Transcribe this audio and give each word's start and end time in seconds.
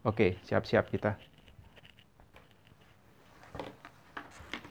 Oke, 0.00 0.40
siap-siap 0.48 0.88
kita. 0.88 1.20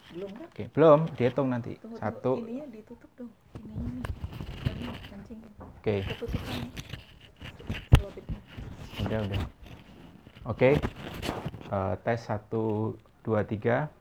Belum 0.10 0.30
kan? 0.34 0.48
Oke, 0.50 0.64
belum, 0.74 1.00
dihitung 1.14 1.48
nanti. 1.54 1.78
Tunggu, 1.78 2.02
Satu. 2.02 2.42
tunggu. 2.42 2.50
Ininya 2.50 2.66
ditutup 2.74 3.12
dong. 3.14 3.30
Ininya 3.62 4.02
nih. 4.02 4.06
Kancing. 5.06 5.40
Oke, 5.62 5.96
udah, 9.06 9.20
udah. 9.26 9.42
Oke. 10.50 10.70
Eh, 11.70 11.94
tes 12.02 12.20
satu, 12.26 12.98
dua, 13.22 13.46
tiga. 13.46 13.94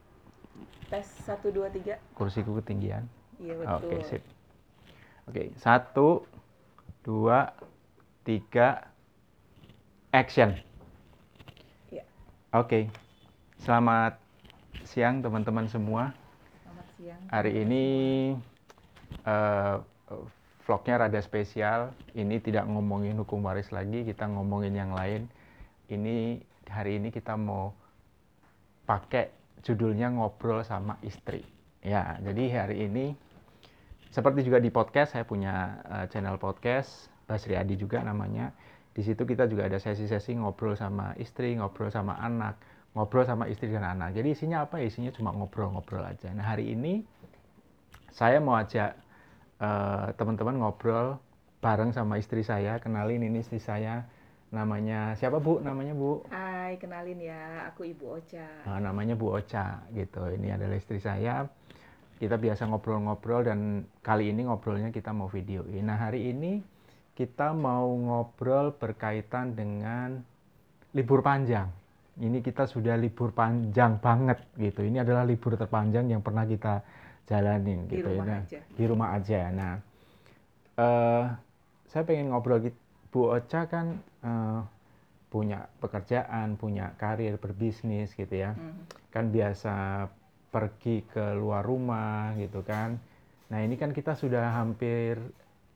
Tes 0.88 1.04
1 1.04 1.52
2 1.52 1.68
3. 1.68 2.00
Kursiku 2.16 2.56
ketinggian. 2.64 3.04
Iya 3.36 3.60
betul. 3.60 3.76
Oke, 3.76 3.96
sip. 4.08 4.22
Oke, 5.29 5.52
satu, 5.60 6.24
dua, 7.04 7.52
tiga, 8.24 8.88
action. 10.17 10.57
Oke, 12.48 12.88
selamat 13.61 14.16
siang 14.89 15.20
teman-teman 15.20 15.68
semua. 15.68 16.16
Selamat 16.64 16.86
siang. 16.96 17.20
Hari 17.29 17.52
ini 17.61 17.84
eh, 19.20 19.76
vlognya 20.64 20.96
rada 20.96 21.20
spesial. 21.20 21.92
Ini 22.16 22.40
tidak 22.40 22.64
ngomongin 22.64 23.20
hukum 23.20 23.44
waris 23.44 23.68
lagi, 23.68 24.00
kita 24.00 24.25
ngomongin 24.32 24.72
yang 24.72 24.96
lain. 24.96 25.29
Ini 25.92 26.40
hari 26.72 26.96
ini 26.96 27.12
kita 27.12 27.36
mau 27.36 27.76
pakai 28.89 29.28
judulnya 29.61 30.08
ngobrol 30.08 30.64
sama 30.64 30.96
istri. 31.04 31.44
Ya, 31.84 32.17
jadi 32.25 32.64
hari 32.64 32.89
ini 32.89 33.12
seperti 34.08 34.48
juga 34.48 34.56
di 34.56 34.72
podcast 34.72 35.12
saya 35.12 35.28
punya 35.28 35.84
eh, 35.84 36.05
channel 36.08 36.41
podcast 36.41 37.12
Basri 37.28 37.61
Adi 37.61 37.77
juga 37.77 38.00
namanya. 38.00 38.56
Di 38.98 39.06
situ 39.06 39.22
kita 39.22 39.47
juga 39.47 39.70
ada 39.70 39.78
sesi-sesi 39.78 40.34
ngobrol 40.34 40.75
sama 40.75 41.14
istri, 41.22 41.55
ngobrol 41.55 41.86
sama 41.86 42.19
anak, 42.19 42.59
ngobrol 42.98 43.23
sama 43.23 43.47
istri 43.47 43.70
dan 43.70 43.86
anak. 43.86 44.11
Jadi 44.11 44.34
isinya 44.34 44.67
apa? 44.67 44.83
Isinya 44.83 45.14
cuma 45.14 45.31
ngobrol-ngobrol 45.31 46.03
aja. 46.03 46.34
Nah, 46.34 46.42
hari 46.42 46.75
ini 46.75 47.06
saya 48.11 48.42
mau 48.42 48.58
ajak 48.58 48.98
eh, 49.62 50.06
teman-teman 50.19 50.58
ngobrol 50.58 51.23
bareng 51.62 51.95
sama 51.95 52.19
istri 52.19 52.42
saya. 52.42 52.83
Kenalin 52.83 53.23
ini 53.23 53.39
istri 53.39 53.62
saya 53.62 54.03
namanya 54.50 55.14
siapa 55.14 55.39
Bu? 55.39 55.62
Namanya 55.62 55.95
Bu? 55.95 56.27
Hai, 56.34 56.75
kenalin 56.83 57.23
ya. 57.23 57.70
Aku 57.70 57.86
Ibu 57.86 58.19
Ocha. 58.19 58.51
Nah, 58.67 58.83
namanya 58.83 59.14
Bu 59.14 59.30
Ocha 59.30 59.78
gitu. 59.95 60.27
Ini 60.27 60.58
adalah 60.58 60.75
istri 60.75 60.98
saya. 60.98 61.47
Kita 62.19 62.34
biasa 62.34 62.67
ngobrol-ngobrol 62.67 63.47
dan 63.47 63.86
kali 64.03 64.34
ini 64.34 64.51
ngobrolnya 64.51 64.91
kita 64.91 65.14
mau 65.14 65.30
videoin. 65.30 65.86
Nah, 65.86 66.03
hari 66.03 66.34
ini 66.34 66.78
kita 67.19 67.50
mau 67.50 67.91
ngobrol 67.91 68.70
berkaitan 68.78 69.58
dengan 69.58 70.22
libur 70.94 71.19
panjang. 71.19 71.66
Ini 72.19 72.38
kita 72.38 72.66
sudah 72.66 72.94
libur 72.94 73.34
panjang 73.34 73.98
banget 73.98 74.38
gitu. 74.55 74.86
Ini 74.86 75.02
adalah 75.02 75.27
libur 75.27 75.58
terpanjang 75.58 76.06
yang 76.06 76.22
pernah 76.22 76.46
kita 76.46 76.83
jalanin 77.27 77.91
Di 77.91 77.98
gitu 77.98 78.06
rumah 78.08 78.27
ya. 78.27 78.39
aja. 78.42 78.61
Di 78.70 78.84
rumah 78.86 79.08
aja. 79.14 79.41
Nah, 79.50 79.74
eh 80.78 81.24
saya 81.91 82.02
pengen 82.06 82.30
ngobrol 82.30 82.62
gitu. 82.62 82.78
Bu 83.08 83.33
Ocha 83.34 83.64
kan 83.66 83.98
eh, 84.22 84.61
punya 85.28 85.66
pekerjaan, 85.80 86.55
punya 86.55 86.92
karir, 86.96 87.36
berbisnis 87.36 88.12
gitu 88.14 88.33
ya 88.33 88.52
Hmm. 88.52 88.84
kan 89.11 89.28
biasa 89.28 90.06
pergi 90.48 91.05
ke 91.05 91.36
luar 91.36 91.61
rumah 91.64 92.33
gitu 92.36 92.64
kan. 92.64 92.96
Nah 93.48 93.58
ini 93.61 93.77
kan 93.77 93.92
kita 93.92 94.12
sudah 94.14 94.52
hampir 94.55 95.16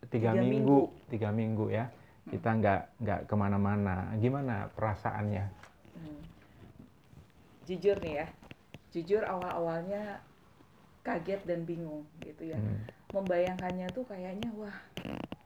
tiga, 0.08 0.32
Tiga 0.32 0.42
minggu, 0.42 0.78
tiga 1.08 1.28
minggu 1.30 1.66
ya. 1.68 1.86
Kita 2.22 2.54
nggak 2.54 2.80
nggak 3.02 3.20
ke 3.26 3.34
mana-mana. 3.34 4.10
Gimana 4.16 4.70
perasaannya? 4.72 5.44
Hmm. 5.94 6.20
Jujur 7.66 7.96
nih 8.02 8.14
ya. 8.22 8.26
Jujur 8.92 9.22
awal-awalnya 9.22 10.20
kaget 11.02 11.42
dan 11.44 11.66
bingung 11.66 12.06
gitu 12.22 12.46
ya. 12.46 12.58
Hmm. 12.58 12.82
Membayangkannya 13.12 13.86
tuh 13.90 14.06
kayaknya 14.06 14.50
wah 14.54 14.74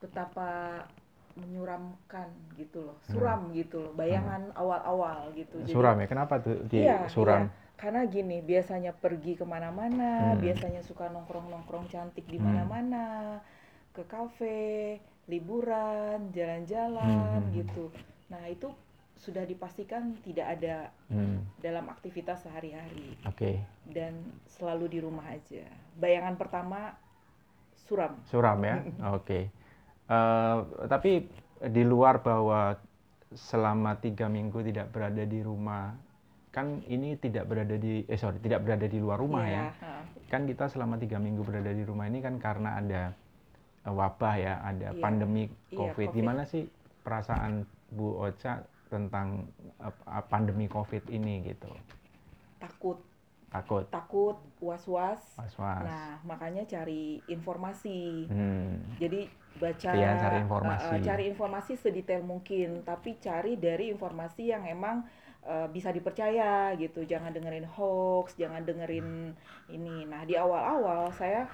betapa 0.00 0.84
menyuramkan 1.36 2.28
gitu 2.56 2.80
loh. 2.80 2.97
Suram 3.04 3.53
gitu 3.53 3.80
loh. 3.80 3.92
Bayangan 3.92 4.53
awal-awal 4.56 5.32
gitu. 5.36 5.60
Jadi- 5.60 5.72
Hmm. 5.72 5.76
Suram 5.76 5.97
ya? 6.00 6.06
Kenapa 6.09 6.34
tuh 6.41 6.56
di 6.64 6.80
Iya, 6.84 7.09
suram? 7.12 7.48
iya. 7.48 7.64
Karena 7.76 8.09
gini, 8.09 8.41
biasanya 8.41 8.97
pergi 8.97 9.36
ke 9.36 9.44
mana-mana, 9.44 10.32
Hmm. 10.32 10.41
biasanya 10.41 10.80
suka 10.80 11.12
nongkrong-nongkrong 11.12 11.92
cantik 11.92 12.25
di 12.25 12.41
Hmm. 12.41 12.48
Ke 13.96 14.04
kafe, 14.04 15.00
liburan, 15.26 16.28
jalan-jalan 16.30 17.40
Hmm. 17.40 17.54
gitu. 17.56 17.88
Nah 18.28 18.44
itu 18.46 18.68
sudah 19.16 19.42
dipastikan 19.42 20.12
tidak 20.20 20.60
ada 20.60 20.92
Hmm, 21.08 21.40
dalam 21.58 21.88
aktivitas 21.88 22.44
sehari-hari 22.44 23.16
Oke, 23.24 23.64
dan 23.88 24.12
selalu 24.46 24.92
di 24.92 24.98
rumah 25.00 25.24
aja. 25.32 25.64
Bayangan 25.96 26.36
pertama 26.36 26.92
suram. 27.88 28.12
suram 28.28 28.58
ya. 28.60 28.76
Oke. 29.16 29.48
Eh, 30.06 30.56
tapi 30.86 31.26
di 31.66 31.82
luar 31.82 32.20
bahwa 32.20 32.76
selama 33.32 33.96
tiga 33.98 34.28
minggu 34.28 34.60
tidak 34.62 34.92
berada 34.92 35.24
di 35.24 35.40
rumah, 35.42 35.96
kan 36.52 36.84
ini 36.86 37.16
tidak 37.16 37.48
berada 37.48 37.74
di, 37.74 38.04
eh 38.06 38.16
sorry, 38.16 38.38
tidak 38.38 38.62
berada 38.62 38.86
di 38.86 38.98
luar 39.00 39.18
rumah 39.18 39.44
ya. 39.48 39.64
Iya, 39.72 39.82
ha. 39.82 39.94
kan 40.26 40.42
kita 40.44 40.66
selama 40.66 40.98
tiga 40.98 41.16
minggu 41.18 41.42
berada 41.42 41.70
di 41.70 41.82
rumah 41.82 42.06
ini 42.06 42.18
kan 42.18 42.36
karena 42.38 42.76
ada 42.76 43.02
wabah 43.91 44.34
ya, 44.38 44.54
ada 44.62 44.91
Iya, 44.91 45.00
pandemi 45.00 45.47
iya, 45.47 45.78
COVID. 45.78 46.08
COVID. 46.10 46.16
Gimana 46.16 46.42
sih 46.47 46.66
perasaan 47.02 47.62
Bu 47.91 48.19
Ocha 48.19 48.66
tentang 48.86 49.47
eh, 49.78 50.24
pandemi 50.26 50.66
COVID 50.66 51.10
ini 51.10 51.42
gitu? 51.47 51.70
Takut, 52.58 52.98
Takut, 53.47 53.86
takut, 53.88 54.36
was-was. 54.58 55.22
was-was. 55.38 55.86
Nah 55.86 56.19
makanya 56.26 56.66
cari 56.66 57.22
informasi. 57.30 58.26
Hmm, 58.26 58.82
Jadi 58.98 59.30
baca 59.56 59.91
Iya, 59.94 60.12
cari 60.20 60.38
informasi. 60.44 60.92
uh, 60.92 61.00
cari 61.00 61.24
informasi 61.30 61.72
sedetail 61.78 62.20
mungkin, 62.26 62.82
tapi 62.84 63.16
cari 63.16 63.56
dari 63.56 63.88
informasi 63.88 64.53
yang 64.53 64.66
emang 64.68 65.06
uh, 65.47 65.64
bisa 65.70 65.88
dipercaya 65.94 66.74
gitu. 66.76 67.06
Jangan 67.06 67.32
dengerin 67.32 67.64
hoax, 67.64 68.36
jangan 68.36 68.66
dengerin 68.66 69.32
ini. 69.72 70.04
Nah, 70.04 70.26
di 70.28 70.36
awal-awal 70.36 71.08
saya 71.14 71.48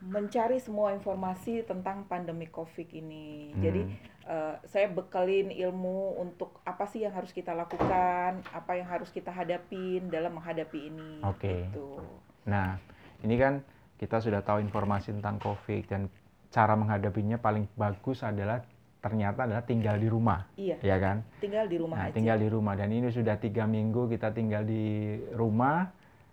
mencari 0.00 0.56
semua 0.60 0.96
informasi 0.96 1.64
tentang 1.68 2.08
pandemi 2.08 2.48
Covid 2.48 2.88
ini. 2.96 3.52
Hmm. 3.52 3.60
Jadi 3.60 3.82
uh, 4.26 4.56
saya 4.64 4.88
bekalin 4.88 5.52
ilmu 5.52 6.16
untuk 6.20 6.64
apa 6.64 6.88
sih 6.88 7.04
yang 7.04 7.12
harus 7.12 7.30
kita 7.36 7.52
lakukan, 7.52 8.40
apa 8.52 8.72
yang 8.76 8.88
harus 8.88 9.12
kita 9.12 9.28
hadapin 9.28 10.08
dalam 10.08 10.40
menghadapi 10.40 10.88
ini. 10.88 11.20
Oke. 11.24 11.68
Gitu. 11.68 12.00
Nah, 12.48 12.80
ini 13.20 13.36
kan 13.36 13.60
kita 14.00 14.24
sudah 14.24 14.40
tahu 14.40 14.64
informasi 14.64 15.12
tentang 15.12 15.36
COVID 15.36 15.82
dan 15.84 16.08
cara 16.48 16.72
menghadapinya 16.74 17.36
paling 17.36 17.68
bagus 17.76 18.24
adalah 18.24 18.64
ternyata 19.00 19.48
adalah 19.48 19.64
tinggal 19.64 19.96
di 19.96 20.12
rumah, 20.12 20.44
Iya, 20.60 20.76
ya 20.84 20.96
kan? 21.00 21.24
tinggal 21.40 21.64
di 21.64 21.80
rumah 21.80 21.96
Nah, 21.96 22.06
aja. 22.12 22.14
tinggal 22.20 22.36
di 22.36 22.48
rumah 22.52 22.74
dan 22.76 22.92
ini 22.92 23.08
sudah 23.08 23.40
tiga 23.40 23.64
minggu 23.64 24.12
kita 24.12 24.28
tinggal 24.36 24.60
di 24.68 25.16
rumah. 25.32 25.88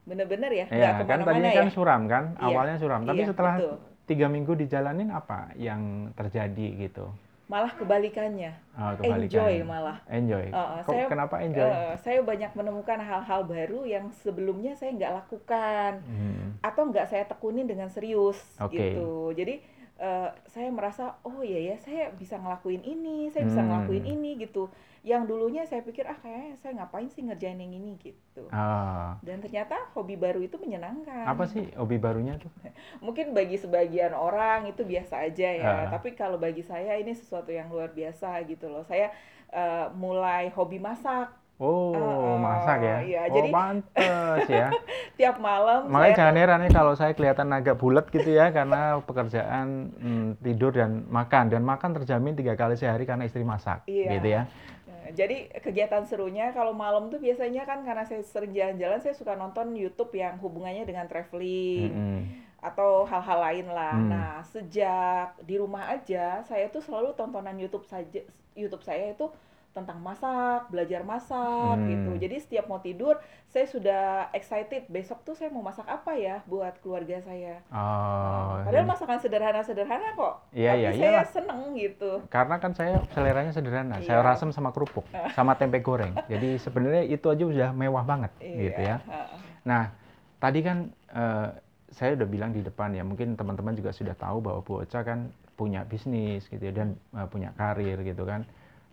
Bener-bener 0.07 0.49
ya, 0.49 0.65
nggak 0.65 0.79
Ya, 0.93 1.03
kan 1.03 1.19
tadinya 1.21 1.51
ya. 1.51 1.59
kan 1.59 1.67
suram 1.67 2.01
kan, 2.07 2.23
Iya, 2.33 2.45
awalnya 2.47 2.77
suram. 2.79 3.01
Tapi 3.03 3.21
iya, 3.21 3.27
setelah 3.27 3.55
betul. 3.57 3.75
tiga 4.05 4.25
minggu 4.25 4.53
dijalanin 4.55 5.11
apa 5.11 5.51
yang 5.53 5.81
terjadi 6.13 6.67
gitu? 6.81 7.11
malah 7.47 7.71
kebalikannya 7.71 8.51
Oh, 8.75 8.91
enjoy 8.91 9.07
kebalikannya. 9.31 9.63
malah 9.63 9.97
Enjoy. 10.05 10.51
Uh, 10.51 10.59
uh, 10.59 10.79
Kok 10.83 10.91
saya- 10.91 11.07
kenapa 11.07 11.35
enjoy? 11.39 11.63
Eh, 11.63 11.95
saya 11.97 12.19
banyak 12.19 12.51
menemukan 12.51 12.99
hal-hal 12.99 13.47
baru 13.47 13.87
yang 13.87 14.11
sebelumnya 14.13 14.75
saya 14.75 14.91
nggak 14.91 15.13
lakukan 15.15 16.03
Hmm, 16.03 16.59
atau 16.59 16.91
nggak 16.91 17.07
saya 17.07 17.23
tekunin 17.23 17.63
dengan 17.63 17.87
serius 17.87 18.35
Oke. 18.59 18.75
gitu 18.91 19.31
jadi 19.31 19.63
eh, 19.97 20.29
saya 20.45 20.69
merasa 20.69 21.03
oh 21.21 21.41
iya 21.41 21.73
ya 21.73 21.77
saya 21.77 22.09
bisa 22.11 22.37
ngelakuin 22.37 22.81
ini 22.81 23.27
saya 23.29 23.45
bisa 23.45 23.59
Hmm. 23.59 23.69
ngelakuin 23.69 24.05
ini 24.07 24.37
gitu 24.37 24.69
yang 25.01 25.23
dulunya 25.23 25.63
saya 25.63 25.79
pikir 25.81 26.03
ah 26.03 26.15
kayaknya 26.15 26.53
saya 26.57 26.71
ngapain 26.75 27.07
sih 27.07 27.23
ngerjain 27.23 27.55
yang 27.55 27.71
ini 27.71 27.95
gitu 27.97 28.43
ah, 28.51 29.15
dan 29.21 29.39
ternyata 29.39 29.79
hobi 29.95 30.13
baru 30.13 30.43
itu 30.43 30.59
menyenangkan 30.59 31.23
apa 31.23 31.47
sih 31.47 31.63
hobi 31.73 31.95
barunya 31.95 32.35
tuh? 32.35 32.51
mungkin 33.05 33.31
bagi 33.31 33.55
sebagian 33.55 34.11
orang 34.11 34.67
itu 34.67 34.83
biasa 34.83 35.23
aja 35.23 35.49
ya 35.49 35.63
Ah. 35.63 35.87
tapi 35.89 36.11
kalau 36.11 36.35
bagi 36.35 36.61
saya 36.61 36.93
ini 36.95 37.15
sesuatu 37.15 37.49
yang 37.49 37.71
luar 37.71 37.89
biasa 37.89 38.43
gitu 38.45 38.67
loh 38.67 38.83
saya 38.83 39.09
eh, 39.47 39.87
mulai 39.95 40.51
hobi 40.51 40.75
masak 40.77 41.31
Oh, 41.57 41.89
Uh, 41.89 42.37
masak 42.37 42.79
ya? 42.79 42.97
iya, 43.01 43.21
oh, 43.23 43.33
jadi- 43.33 43.49
pantes 43.49 44.45
ya. 44.47 44.69
tiap 45.17 45.37
malam 45.37 45.89
Makanya 45.89 46.05
saya 46.07 46.17
jangan 46.21 46.35
heran 46.37 46.59
ya 46.61 46.69
kalau 46.69 46.93
saya 46.93 47.11
kelihatan 47.11 47.49
agak 47.49 47.75
bulat 47.75 48.05
gitu 48.07 48.29
ya 48.29 48.51
karena 48.51 49.01
pekerjaan 49.01 49.67
hmm, 49.91 50.27
tidur 50.39 50.69
dan 50.69 51.01
makan 51.07 51.49
dan 51.49 51.61
makan 51.61 51.97
terjamin 51.97 52.33
tiga 52.33 52.53
kali 52.53 52.73
sehari 52.73 53.03
karena 53.03 53.25
istri 53.25 53.41
masak 53.41 53.81
Iya. 53.85 54.09
gitu 54.13 54.27
ya. 54.29 54.41
Nah, 54.85 55.09
Jadi 55.09 55.49
kegiatan 55.57 56.03
serunya 56.03 56.51
kalau 56.51 56.71
malam 56.71 57.07
tuh 57.07 57.17
biasanya 57.17 57.63
kan 57.63 57.81
karena 57.81 58.03
saya 58.03 58.21
sering 58.21 58.51
jalan-jalan 58.51 58.99
saya 58.99 59.15
suka 59.15 59.33
nonton 59.33 59.73
YouTube 59.73 60.13
yang 60.13 60.37
hubungannya 60.37 60.83
dengan 60.83 61.09
traveling 61.09 61.89
Mm-mm. 61.89 62.19
atau 62.59 63.01
hal-hal 63.03 63.39
lain 63.41 63.67
lah. 63.67 63.95
Hmm. 63.95 64.09
Nah, 64.09 64.33
sejak 64.45 65.33
di 65.41 65.57
rumah 65.57 65.89
aja 65.89 66.43
saya 66.43 66.67
tuh 66.67 66.79
selalu 66.79 67.13
tontonan 67.13 67.55
YouTube 67.55 67.83
saja 67.83 68.21
YouTube 68.53 68.83
saya 68.83 69.09
itu 69.09 69.25
tentang 69.69 69.99
masak, 69.99 70.67
belajar 70.67 71.01
masak 71.01 71.37
Hmm. 71.75 71.85
gitu. 71.85 72.11
Jadi 72.17 72.35
setiap 72.37 72.65
mau 72.65 72.77
tidur, 72.77 73.21
saya 73.45 73.63
sudah 73.63 74.03
excited 74.31 74.87
besok 74.87 75.21
tuh 75.21 75.33
saya 75.33 75.47
mau 75.47 75.61
masak 75.61 75.85
apa 75.85 76.13
ya 76.13 76.41
buat 76.43 76.79
keluarga 76.79 77.21
saya. 77.21 77.61
Oh, 77.69 78.57
Padahal 78.59 78.83
jadi- 78.83 78.89
masakan 78.89 79.17
sederhana-sederhana 79.19 80.09
kok. 80.11 80.33
Iya, 80.49 80.71
Tapi 80.71 80.79
iya, 80.79 80.89
saya 80.91 81.11
iyalah. 81.13 81.27
seneng 81.29 81.61
gitu. 81.75 82.11
karena 82.27 82.55
kan 82.57 82.71
saya 82.73 82.93
seleranya 83.11 83.51
sederhana, 83.51 83.95
Iya. 83.97 84.07
sayur 84.07 84.25
asem 84.27 84.49
sama 84.49 84.69
kerupuk, 84.71 85.05
sama 85.31 85.53
tempe 85.53 85.77
goreng. 85.79 86.17
Jadi 86.25 86.57
sebenarnya 86.57 87.05
itu 87.05 87.27
aja 87.27 87.43
udah 87.43 87.69
mewah 87.71 88.01
banget, 88.03 88.31
gitu 88.39 88.81
ya. 88.81 88.97
heeh. 88.99 89.27
Nah, 89.63 89.93
tadi 90.37 90.59
kan 90.61 90.77
eh, 91.07 91.49
saya 91.87 92.13
udah 92.13 92.25
bilang 92.25 92.51
di 92.51 92.59
depan 92.59 92.91
ya, 92.91 93.01
mungkin 93.01 93.33
teman-teman 93.33 93.71
juga 93.71 93.89
sudah 93.89 94.11
tahu 94.13 94.37
bahwa 94.37 94.59
Bu 94.59 94.81
Ocha 94.81 95.01
kan 95.01 95.29
punya 95.53 95.81
bisnis 95.81 96.45
gitu 96.45 96.59
ya, 96.61 96.73
dan 96.73 96.87
eh, 97.11 97.27
punya 97.27 97.53
karir 97.53 98.01
gitu 98.01 98.21
kan. 98.21 98.43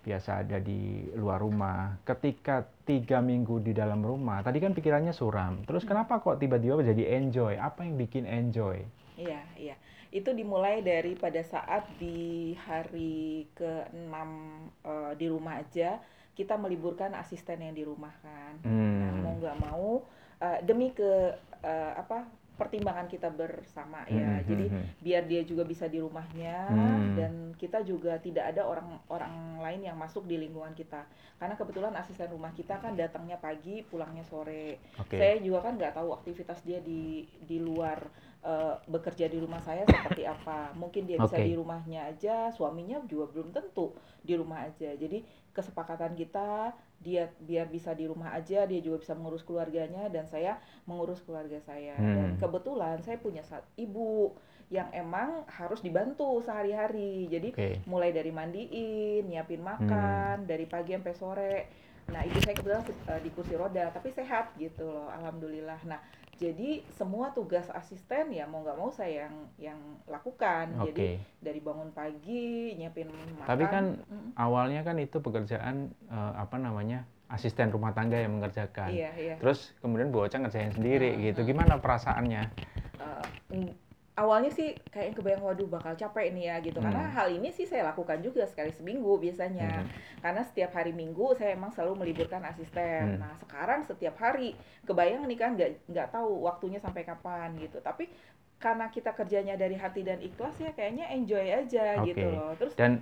Biasa 0.04 0.44
ada 0.44 0.60
di 0.60 1.08
luar 1.16 1.40
rumah. 1.40 1.96
Ketika 2.04 2.68
tiga 2.84 3.24
minggu 3.24 3.64
di 3.64 3.72
dalam 3.72 4.04
rumah, 4.04 4.44
tadi 4.44 4.60
kan 4.60 4.76
pikirannya 4.76 5.16
suram. 5.16 5.64
Terus 5.64 5.88
kenapa 5.88 6.20
kok 6.20 6.36
tiba-tiba 6.36 6.84
jadi 6.84 7.16
enjoy? 7.16 7.56
Apa 7.56 7.88
yang 7.88 7.96
bikin 7.96 8.28
enjoy? 8.28 8.84
Iya, 9.16 9.40
iya. 9.56 9.76
Itu 10.12 10.36
dimulai 10.36 10.84
dari 10.84 11.16
pada 11.16 11.40
saat 11.40 11.88
di 11.96 12.52
hari 12.68 13.48
ke-6 13.56 14.14
eh, 14.84 15.12
di 15.16 15.26
rumah 15.26 15.58
aja 15.58 15.98
kita 16.34 16.58
meliburkan 16.58 17.14
asisten 17.16 17.62
yang 17.62 17.72
di 17.72 17.86
rumah 17.86 18.12
kan. 18.20 18.60
Nah, 18.60 18.70
Hmm. 18.70 19.22
mau 19.24 19.34
nggak 19.40 19.58
mau 19.64 19.88
eh, 20.44 20.58
demi 20.66 20.92
ke 20.92 21.32
eh, 21.64 21.92
apa 21.96 22.28
pertimbangan 22.54 23.10
kita 23.10 23.28
bersama 23.34 24.06
ya. 24.06 24.38
Hmm, 24.38 24.46
Jadi 24.46 24.66
hmm, 24.70 24.78
hmm. 24.78 24.86
biar 25.02 25.22
dia 25.26 25.42
juga 25.42 25.66
bisa 25.66 25.90
di 25.90 25.98
rumahnya 25.98 26.70
Hmm. 26.70 27.14
dan 27.18 27.32
kita 27.58 27.82
juga 27.82 28.18
tidak 28.22 28.54
ada 28.54 28.62
orang-orang 28.66 29.58
lain 29.58 29.80
yang 29.90 29.96
masuk 29.98 30.26
di 30.26 30.38
lingkungan 30.38 30.74
kita. 30.74 31.06
Karena 31.38 31.58
kebetulan 31.58 31.94
asisten 31.98 32.30
rumah 32.30 32.54
kita 32.54 32.78
kan 32.78 32.94
datangnya 32.94 33.38
pagi, 33.42 33.82
pulangnya 33.82 34.22
sore. 34.22 34.78
Oke. 35.02 35.18
Saya 35.18 35.42
juga 35.42 35.66
kan 35.66 35.74
nggak 35.74 35.98
tahu 35.98 36.14
aktivitas 36.14 36.62
dia 36.62 36.78
di 36.78 37.26
di 37.42 37.58
luar 37.58 37.98
eh, 38.44 38.74
bekerja 38.86 39.26
di 39.26 39.38
rumah 39.42 39.58
saya 39.58 39.82
seperti 39.88 40.22
apa. 40.28 40.70
Mungkin 40.78 41.10
dia 41.10 41.18
bisa 41.18 41.36
Oke. 41.38 41.46
di 41.46 41.54
rumahnya 41.58 42.10
aja, 42.14 42.54
suaminya 42.54 43.02
juga 43.10 43.30
belum 43.34 43.50
tentu 43.50 43.94
di 44.22 44.34
rumah 44.38 44.68
aja. 44.68 44.94
Jadi 44.94 45.43
kesepakatan 45.54 46.18
kita 46.18 46.74
dia 47.04 47.28
biar 47.38 47.68
bisa 47.68 47.92
di 47.92 48.08
rumah 48.08 48.32
aja, 48.32 48.64
dia 48.64 48.80
juga 48.80 49.04
bisa 49.04 49.12
mengurus 49.12 49.44
keluarganya 49.44 50.08
dan 50.08 50.24
saya 50.24 50.56
mengurus 50.88 51.20
keluarga 51.20 51.60
saya. 51.62 51.94
Dan 52.00 52.34
Hmm. 52.34 52.40
kebetulan 52.40 52.96
saya 53.04 53.20
punya 53.20 53.44
sa- 53.44 53.64
ibu 53.76 54.32
yang 54.72 54.88
emang 54.96 55.44
harus 55.46 55.84
dibantu 55.84 56.40
sehari-hari. 56.40 57.28
Jadi 57.28 57.48
Oke. 57.52 57.70
mulai 57.84 58.10
dari 58.10 58.32
mandiin, 58.32 59.28
nyiapin 59.28 59.60
makan, 59.60 60.48
dari 60.48 60.64
pagi 60.64 60.96
sampai 60.96 61.14
sore. 61.14 61.56
Nah, 62.08 62.20
ibu 62.24 62.36
saya 62.40 62.56
kebetulan 62.56 62.84
eh, 62.84 63.20
di 63.20 63.30
kursi 63.32 63.54
roda, 63.56 63.88
tapi 63.92 64.12
sehat 64.12 64.56
gitu 64.56 64.88
loh, 64.88 65.08
alhamdulillah. 65.12 65.80
Nah, 65.84 66.00
jadi 66.34 66.82
semua 66.98 67.30
tugas 67.30 67.70
asisten 67.70 68.34
ya 68.34 68.44
mau 68.50 68.66
nggak 68.66 68.78
mau 68.78 68.90
saya 68.90 69.30
yang 69.30 69.36
yang 69.58 69.80
lakukan. 70.10 70.74
Jadi 70.90 71.18
Oke. 71.18 71.42
dari 71.42 71.60
bangun 71.62 71.90
pagi, 71.94 72.74
nyiapin 72.74 73.08
makan. 73.10 73.46
Tapi 73.46 73.64
kan 73.70 73.84
awalnya 74.34 74.82
kan 74.82 74.98
itu 74.98 75.22
pekerjaan 75.22 75.94
eh, 76.10 76.32
apa 76.34 76.58
namanya 76.58 77.06
asisten 77.30 77.72
rumah 77.72 77.90
tangga 77.96 78.20
yang 78.20 78.36
mengerjakan. 78.38 78.92
iya 78.92 79.10
iya. 79.16 79.34
Terus 79.40 79.72
kemudian 79.80 80.12
Bu 80.14 80.26
Ocha 80.26 80.38
ngerjain 80.38 80.74
sendiri 80.74 81.18
gitu. 81.22 81.42
Gimana 81.42 81.80
perasaannya? 81.80 82.52
Mm, 83.50 83.70
awalnya 84.20 84.50
sih 84.58 84.68
kayak 84.94 85.10
kebayang 85.18 85.42
waduh 85.46 85.66
bakal 85.74 85.92
capek 86.02 86.26
nih 86.34 86.44
ya 86.50 86.54
gitu 86.66 86.78
karena 86.78 87.02
Hmm. 87.02 87.16
hal 87.16 87.28
ini 87.36 87.48
sih 87.50 87.66
saya 87.70 87.82
lakukan 87.90 88.18
juga 88.26 88.42
sekali 88.46 88.70
seminggu 88.78 89.10
biasanya 89.24 89.64
Hmm. 89.82 89.90
karena 90.22 90.42
setiap 90.48 90.70
hari 90.78 90.92
minggu 91.00 91.34
saya 91.38 91.50
emang 91.58 91.70
selalu 91.74 91.94
meliburkan 92.06 92.42
asisten 92.46 93.04
Hmm. 93.04 93.18
nah 93.22 93.34
sekarang 93.42 93.80
setiap 93.90 94.14
hari 94.24 94.54
kebayang 94.86 95.26
nih 95.30 95.38
kan 95.42 95.50
nggak 95.58 95.70
nggak 95.90 96.08
tahu 96.14 96.30
waktunya 96.48 96.78
sampai 96.78 97.02
kapan 97.10 97.48
gitu 97.58 97.82
tapi 97.82 98.04
karena 98.62 98.86
kita 98.94 99.10
kerjanya 99.18 99.54
dari 99.62 99.76
hati 99.76 100.00
dan 100.08 100.18
ikhlas 100.22 100.54
ya 100.62 100.70
kayaknya 100.76 101.04
enjoy 101.16 101.44
aja 101.60 101.98
Oke. 101.98 102.06
gitu 102.08 102.24
loh 102.30 102.54
terus 102.58 102.74
Dan 102.78 102.92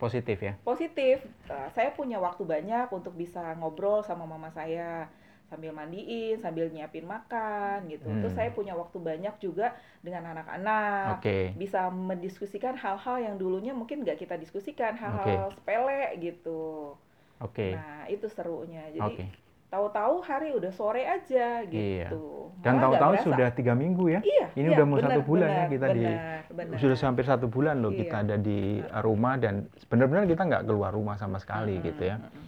positif 0.00 0.38
ya. 0.42 0.52
positif 0.68 1.16
eh, 1.50 1.68
saya 1.74 1.90
punya 1.98 2.16
waktu 2.26 2.42
banyak 2.46 2.86
untuk 2.98 3.14
bisa 3.22 3.42
ngobrol 3.58 3.98
sama 4.08 4.24
mama 4.32 4.50
saya 4.58 5.10
sambil 5.52 5.68
mandiin 5.70 6.40
sambil 6.40 6.72
nyiapin 6.72 7.04
makan 7.04 7.84
gitu 7.86 8.08
terus 8.08 8.32
Hmm. 8.32 8.40
saya 8.40 8.50
punya 8.50 8.72
waktu 8.72 8.96
banyak 8.96 9.36
juga 9.36 9.76
dengan 10.00 10.32
anak-anak 10.32 11.20
Oke. 11.20 11.52
bisa 11.54 11.92
mendiskusikan 11.92 12.72
hal-hal 12.74 13.20
yang 13.20 13.36
dulunya 13.36 13.76
mungkin 13.76 14.00
nggak 14.00 14.16
kita 14.18 14.40
diskusikan 14.40 14.96
hal-hal 14.96 15.52
sepele 15.52 16.16
gitu 16.16 16.96
Oke. 17.36 17.76
nah 17.76 18.08
itu 18.08 18.24
serunya 18.26 18.80
jadi 18.90 19.28
tahu-tahu 19.68 20.20
hari 20.20 20.52
udah 20.52 20.68
sore 20.68 21.00
aja 21.02 21.64
Iya. 21.64 22.08
gitu 22.08 22.52
Dan 22.60 22.76
Malah 22.76 22.88
nggak 22.92 23.00
tahu-tahu 23.00 23.14
sudah 23.24 23.48
tiga 23.50 23.72
minggu 23.72 24.04
ya. 24.06 24.20
iya 24.22 24.46
Ini 24.52 24.68
iya, 24.68 24.76
udah 24.76 24.84
mau 24.84 24.98
satu 25.00 25.20
bulan 25.22 25.48
ya 25.48 25.56
benar, 25.56 25.72
kita 25.72 25.86
di- 25.90 26.04
benar, 26.04 26.40
benar. 26.52 26.76
Sudah 26.76 26.96
hampir 27.02 27.24
satu 27.24 27.46
bulan 27.48 27.76
loh 27.80 27.88
Iya. 27.90 27.98
kita 28.04 28.16
ada 28.20 28.36
di 28.38 28.60
rumah 29.00 29.34
dan 29.36 29.54
benar-benar 29.88 30.28
kita 30.28 30.42
nggak 30.44 30.62
keluar 30.64 30.92
rumah 30.92 31.16
sama 31.16 31.36
sekali 31.36 31.76
Mm-mm, 31.76 31.88
gitu 31.88 32.02
ya. 32.04 32.16
mm-mm. 32.16 32.44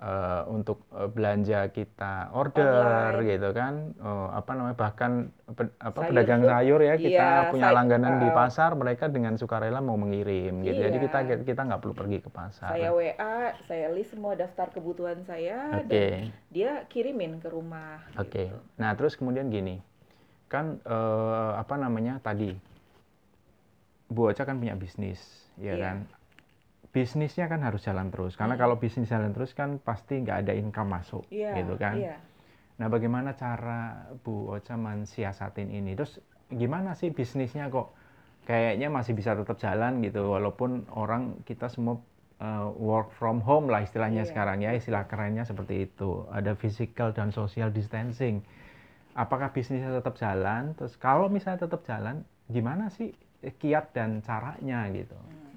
Eh, 0.00 0.42
untuk 0.48 0.88
eh, 0.96 1.12
belanja 1.12 1.68
kita 1.68 2.32
order 2.32 2.72
Online. 3.12 3.36
gitu 3.36 3.48
kan 3.52 3.74
Eh, 3.92 4.28
apa 4.32 4.50
namanya 4.56 4.72
bahkan 4.72 5.28
pe- 5.44 5.76
apa 5.76 5.92
Sayur 5.92 6.08
pedagang 6.08 6.40
tuh, 6.40 6.48
sayur 6.48 6.80
ya 6.80 6.94
kita 6.96 7.26
iya, 7.44 7.50
punya 7.52 7.68
say- 7.68 7.76
langganan 7.76 8.16
di 8.16 8.24
eh, 8.24 8.32
pasar 8.32 8.72
mereka 8.72 9.12
dengan 9.12 9.36
sukarela 9.36 9.84
mau 9.84 10.00
mengirim 10.00 10.64
gitu 10.64 10.80
jadi 10.80 10.96
Iya. 10.96 11.04
kita 11.04 11.18
kita 11.44 11.60
nggak 11.68 11.80
perlu 11.84 11.92
pergi 11.92 12.18
ke 12.18 12.32
pasar 12.32 12.72
saya 12.72 12.88
WA 12.90 13.36
saya 13.68 13.92
list 13.92 14.16
semua 14.16 14.32
daftar 14.32 14.72
kebutuhan 14.72 15.20
saya 15.20 15.68
oke 15.76 15.84
dan 15.84 16.32
dia 16.48 16.80
kirimin 16.88 17.36
ke 17.36 17.52
rumah 17.52 18.00
oke 18.16 18.24
gitu. 18.32 18.56
nah 18.80 18.96
terus 18.96 19.20
kemudian 19.20 19.52
gini 19.52 19.84
kan 20.48 20.80
eh, 20.80 21.50
apa 21.54 21.76
namanya 21.76 22.16
tadi 22.18 22.56
Bu 24.08 24.32
Ocha 24.32 24.42
kan 24.42 24.56
punya 24.56 24.72
bisnis 24.74 25.20
ya 25.54 25.76
Iya. 25.76 25.84
kan 25.84 25.96
bisnisnya 26.90 27.46
kan 27.46 27.62
harus 27.62 27.86
jalan 27.86 28.10
terus 28.10 28.34
karena 28.34 28.58
Hmm. 28.58 28.62
kalau 28.66 28.76
bisnis 28.78 29.06
jalan 29.06 29.30
terus 29.30 29.54
kan 29.54 29.78
pasti 29.78 30.18
nggak 30.20 30.46
ada 30.46 30.52
income 30.58 30.90
masuk 30.90 31.24
iya 31.30 31.54
gitu 31.58 31.74
kan 31.78 31.96
iya 31.98 32.16
Nah, 32.80 32.88
bagaimana 32.88 33.36
cara 33.36 34.08
Bu 34.24 34.56
Ocha 34.56 34.72
mensiasatin 34.72 35.68
ini? 35.68 35.92
Terus 35.92 36.16
gimana 36.48 36.96
sih 36.96 37.12
bisnisnya 37.12 37.68
kok 37.68 37.92
kayaknya 38.48 38.88
masih 38.88 39.12
bisa 39.12 39.36
tetap 39.36 39.60
jalan 39.60 40.00
gitu 40.00 40.32
walaupun 40.32 40.88
orang 40.96 41.44
kita 41.44 41.68
semua 41.68 42.00
uh, 42.40 42.72
work 42.80 43.12
from 43.12 43.44
home 43.44 43.68
lah 43.68 43.84
istilahnya 43.84 44.24
Iya, 44.24 44.32
sekarang 44.32 44.64
ya, 44.64 44.72
istilah 44.72 45.04
kerennya 45.04 45.44
seperti 45.44 45.92
itu. 45.92 46.24
Ada 46.32 46.56
physical 46.56 47.12
dan 47.12 47.28
social 47.36 47.68
distancing. 47.68 48.40
Apakah 49.12 49.52
bisnisnya 49.52 50.00
tetap 50.00 50.16
jalan? 50.16 50.72
Terus 50.72 50.96
kalau 50.96 51.28
misalnya 51.28 51.68
tetap 51.68 51.84
jalan, 51.84 52.24
gimana 52.48 52.88
sih 52.88 53.12
kiat 53.44 53.92
dan 53.92 54.24
caranya 54.24 54.88
gitu? 54.88 55.20
Hmm. 55.20 55.49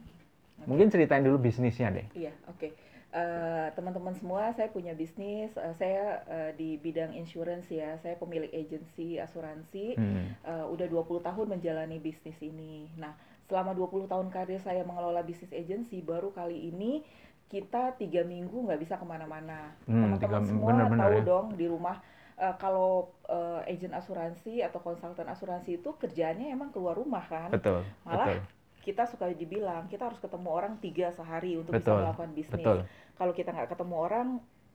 Mungkin 0.67 0.87
ceritain 0.89 1.23
dulu 1.23 1.37
bisnisnya 1.39 1.91
deh. 1.91 2.07
Iya, 2.13 2.33
oke. 2.47 2.71
Eh, 3.13 3.67
teman-teman 3.77 4.17
semua, 4.17 4.49
saya 4.57 4.73
punya 4.73 4.97
bisnis. 4.97 5.53
eh, 5.53 5.73
saya 5.77 6.25
eh, 6.25 6.51
di 6.57 6.81
bidang 6.81 7.13
insurance 7.13 7.69
ya. 7.69 7.93
Saya 8.01 8.17
pemilik 8.17 8.49
agensi 8.49 9.21
asuransi. 9.21 9.93
Hmm. 9.95 10.33
Eh, 10.41 10.65
udah 10.67 10.87
20 10.89 11.21
tahun 11.21 11.45
menjalani 11.53 12.01
bisnis 12.01 12.37
ini. 12.41 12.89
Nah, 12.97 13.13
selama 13.45 13.77
20 13.77 14.09
tahun 14.09 14.33
karir 14.33 14.57
saya 14.57 14.81
mengelola 14.81 15.21
bisnis 15.21 15.53
agensi, 15.53 16.01
baru 16.01 16.33
kali 16.33 16.73
ini 16.73 17.05
kita 17.53 17.93
tiga 18.01 18.25
minggu 18.25 18.65
nggak 18.65 18.81
bisa 18.81 18.97
ke 18.97 19.05
mana-mana. 19.05 19.77
Hmm, 19.85 20.17
Teman-teman 20.17 20.41
semua 20.41 20.73
tahu 20.89 21.13
ya. 21.13 21.21
dong 21.21 21.47
di 21.53 21.69
rumah 21.69 22.01
eh, 22.33 22.55
kalau 22.57 23.13
eh, 23.29 23.69
agent 23.69 23.93
asuransi 23.93 24.65
atau 24.65 24.81
konsultan 24.81 25.29
asuransi 25.29 25.77
itu 25.77 25.93
kerjaannya 25.93 26.49
emang 26.49 26.73
keluar 26.73 26.97
rumah 26.97 27.21
kan. 27.29 27.53
Betul, 27.53 27.85
Malah 28.09 28.25
betul, 28.25 28.37
kita 28.83 29.07
suka 29.07 29.31
dibilang 29.31 29.87
kita 29.87 30.11
harus 30.11 30.19
ketemu 30.19 30.49
orang 30.51 30.73
tiga 30.83 31.07
sehari 31.15 31.55
untuk 31.55 31.71
bisa 31.79 31.95
Betul, 31.95 32.03
melakukan 32.03 32.31
bisnis. 32.35 32.63
betul, 32.67 32.77
Kalau 33.15 33.31
kita 33.31 33.49
nggak 33.55 33.69
ketemu 33.71 33.95
orang, 33.95 34.27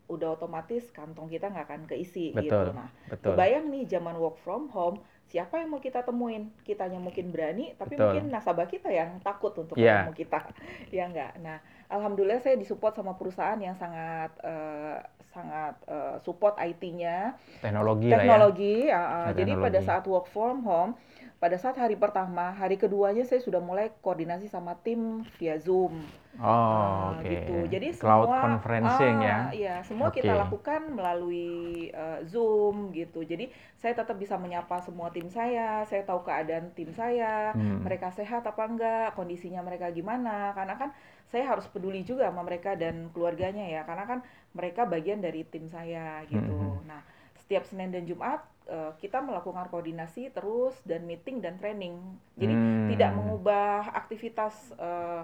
udah 0.08 0.40
otomatis 0.40 0.88
kantong 0.88 1.28
kita 1.28 1.52
nggak 1.52 1.66
akan 1.68 1.82
keisi 1.84 2.32
Betul, 2.32 2.48
gitu. 2.48 2.72
Nah, 2.72 2.88
betul. 3.12 3.36
kebayang 3.36 3.68
nih 3.68 3.84
zaman 3.84 4.16
work 4.16 4.40
from 4.40 4.72
home, 4.72 5.04
siapa 5.28 5.60
yang 5.60 5.68
mau 5.68 5.80
kita 5.84 6.00
temuin? 6.00 6.48
Kitanya 6.64 6.96
mungkin 6.96 7.28
berani, 7.28 7.76
tapi 7.76 8.00
Betul. 8.00 8.16
mungkin 8.16 8.22
nasabah 8.32 8.64
kita 8.64 8.88
yang 8.88 9.20
takut 9.20 9.52
untuk 9.60 9.76
Iya. 9.76 10.08
ketemu 10.08 10.12
kita, 10.16 10.40
ya 10.96 11.04
nggak. 11.12 11.32
Nah, 11.44 11.60
alhamdulillah 11.92 12.40
saya 12.40 12.56
disupport 12.56 12.96
sama 12.96 13.12
perusahaan 13.20 13.60
yang 13.60 13.76
sangat 13.76 14.32
eh, 14.40 14.96
sangat 15.28 15.76
eh, 15.84 16.16
support 16.24 16.56
IT-nya, 16.56 17.36
Teknologi, 17.60 18.08
lah 18.08 18.24
ya. 18.24 18.24
teknologi. 18.24 18.76
eh, 18.88 19.28
Ya, 19.28 19.32
jadi 19.36 19.52
pada 19.60 19.78
teknologi. 19.84 19.84
saat 19.84 20.04
work 20.08 20.26
from 20.32 20.64
home, 20.64 20.96
pada 21.38 21.54
saat 21.54 21.78
hari 21.78 21.94
pertama, 21.94 22.50
hari 22.50 22.74
keduanya 22.74 23.22
saya 23.22 23.38
sudah 23.38 23.62
mulai 23.62 23.94
koordinasi 24.02 24.50
sama 24.50 24.74
tim 24.82 25.22
via 25.38 25.54
Zoom. 25.62 26.02
Oh, 26.38 26.44
Ah, 26.44 27.18
oke. 27.18 27.26
gitu. 27.26 27.56
Jadi 27.66 27.94
Cloud 27.94 28.26
semua 28.26 28.42
conferencing 28.42 29.16
ya. 29.22 29.38
ah, 29.38 29.50
Iya, 29.54 29.74
semua 29.86 30.10
kita 30.10 30.34
Oke. 30.34 30.42
lakukan 30.42 30.80
melalui 30.94 31.46
eh, 31.90 32.18
Zoom 32.26 32.90
gitu. 32.90 33.22
Jadi 33.22 33.50
saya 33.74 33.94
tetap 33.94 34.18
bisa 34.18 34.34
menyapa 34.34 34.82
semua 34.82 35.10
tim 35.14 35.26
saya, 35.30 35.82
saya 35.86 36.02
tahu 36.02 36.26
keadaan 36.26 36.74
tim 36.74 36.90
saya, 36.90 37.54
Hmm. 37.54 37.82
mereka 37.86 38.10
sehat 38.10 38.42
apa 38.42 38.62
enggak, 38.66 39.14
kondisinya 39.14 39.62
mereka 39.62 39.90
gimana. 39.90 40.50
Karena 40.54 40.74
kan 40.74 40.90
saya 41.28 41.44
harus 41.44 41.68
peduli 41.68 42.02
juga 42.02 42.26
sama 42.32 42.40
mereka 42.42 42.72
dan 42.72 43.12
keluarganya 43.12 43.68
ya 43.68 43.84
karena 43.84 44.08
kan 44.08 44.18
mereka 44.56 44.88
bagian 44.88 45.20
dari 45.20 45.44
tim 45.44 45.68
saya 45.68 46.24
gitu 46.24 46.56
Mhm. 46.56 46.88
nah 46.88 47.04
setiap 47.36 47.68
Senin 47.68 47.92
dan 47.92 48.08
Jumat 48.08 48.40
eh, 48.68 48.92
kita 49.00 49.18
melakukan 49.18 49.66
koordinasi 49.66 50.30
terus 50.30 50.76
dan 50.84 51.02
meeting 51.02 51.40
dan 51.40 51.56
training 51.56 51.96
jadi 52.36 52.52
Hmm. 52.52 52.88
tidak 52.92 53.10
mengubah 53.16 53.90
aktivitas 53.90 54.54
eh, 54.76 55.22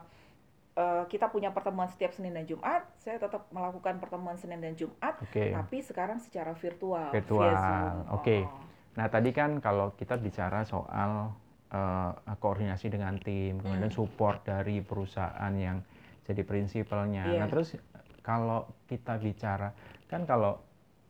eh, 0.74 1.04
kita 1.06 1.28
punya 1.28 1.52
pertemuan 1.52 1.86
setiap 1.86 2.10
Senin 2.10 2.32
dan 2.32 2.48
Jumat 2.48 2.88
saya 2.98 3.20
tetap 3.20 3.46
melakukan 3.52 4.00
pertemuan 4.00 4.34
Senin 4.34 4.58
dan 4.58 4.74
Jumat 4.74 5.20
Oke. 5.20 5.52
tapi 5.52 5.78
sekarang 5.80 6.18
secara 6.18 6.56
virtual 6.56 7.12
Virtual, 7.12 8.08
oke. 8.10 8.38
Oh. 8.42 8.48
Nah, 8.94 9.10
tadi 9.10 9.30
kan 9.30 9.58
kalau 9.58 9.92
kita 9.94 10.14
bicara 10.16 10.62
soal 10.64 11.34
eh, 11.74 12.10
koordinasi 12.38 12.86
dengan 12.86 13.18
tim, 13.18 13.58
kemudian 13.58 13.90
Hmm. 13.90 13.98
support 13.98 14.46
dari 14.46 14.78
perusahaan 14.78 15.50
yang 15.52 15.82
jadi 16.22 16.40
prinsipalnya. 16.40 17.26
Iya. 17.26 17.38
Nah, 17.42 17.48
terus 17.50 17.74
kalau 18.22 18.64
kita 18.86 19.18
bicara 19.18 19.74
kan 20.06 20.22
kalau 20.24 20.62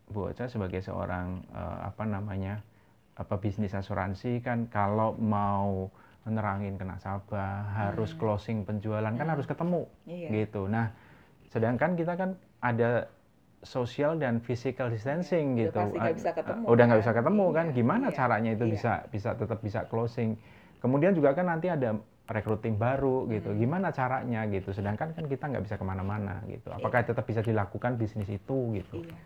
Bu 0.09 0.29
Ocha 0.31 0.47
sebagai 0.47 0.85
seorang 0.85 1.41
eh, 1.49 1.79
apa 1.89 2.05
namanya 2.05 2.61
apa 3.15 3.39
bisnis 3.39 3.73
asuransi 3.73 4.43
kan 4.43 4.67
kalau 4.69 5.15
mau 5.17 5.89
menerangin 6.25 6.75
ke 6.75 6.85
nasabah 6.85 7.69
harus 7.73 8.13
Hmm. 8.13 8.21
closing 8.21 8.59
penjualan 8.65 9.13
kan 9.13 9.25
Hmm. 9.25 9.35
harus 9.37 9.47
ketemu 9.47 9.85
Iya. 10.09 10.29
gitu. 10.35 10.67
Nah, 10.67 10.91
sedangkan 11.49 11.95
kita 11.95 12.17
kan 12.17 12.35
ada 12.59 13.07
social 13.63 14.17
dan 14.17 14.41
physical 14.41 14.89
distancing 14.93 15.57
Udah 15.57 15.61
gitu. 15.69 15.79
pasti 15.79 15.97
nggak 15.97 16.13
Ah, 16.13 16.17
bisa 16.17 16.31
ketemu 16.33 16.65
Udah 16.69 16.85
nggak 16.85 16.99
kan? 17.01 17.05
bisa 17.05 17.13
ketemu 17.17 17.47
kan? 17.53 17.67
Iya, 17.69 17.75
Gimana 17.77 18.07
iya, 18.09 18.17
caranya 18.17 18.51
itu 18.53 18.65
iya. 18.65 18.73
bisa 18.77 18.93
bisa 19.09 19.31
tetap 19.37 19.59
bisa 19.61 19.81
closing? 19.87 20.31
Kemudian 20.81 21.13
juga 21.17 21.33
kan 21.33 21.49
nanti 21.49 21.69
ada 21.69 21.97
recruiting 22.27 22.77
baru 22.77 23.29
gitu. 23.29 23.53
Hmm. 23.53 23.61
Gimana 23.61 23.89
caranya 23.93 24.45
gitu? 24.49 24.73
Sedangkan 24.73 25.13
kan 25.13 25.25
kita 25.29 25.45
nggak 25.49 25.65
bisa 25.65 25.77
ke 25.77 25.85
mana-mana 25.85 26.41
gitu. 26.49 26.73
Apakah 26.73 27.05
tetap 27.05 27.25
bisa 27.25 27.41
dilakukan 27.41 27.97
bisnis 27.97 28.29
itu 28.29 28.57
gitu? 28.75 29.01
Iya. 29.01 29.17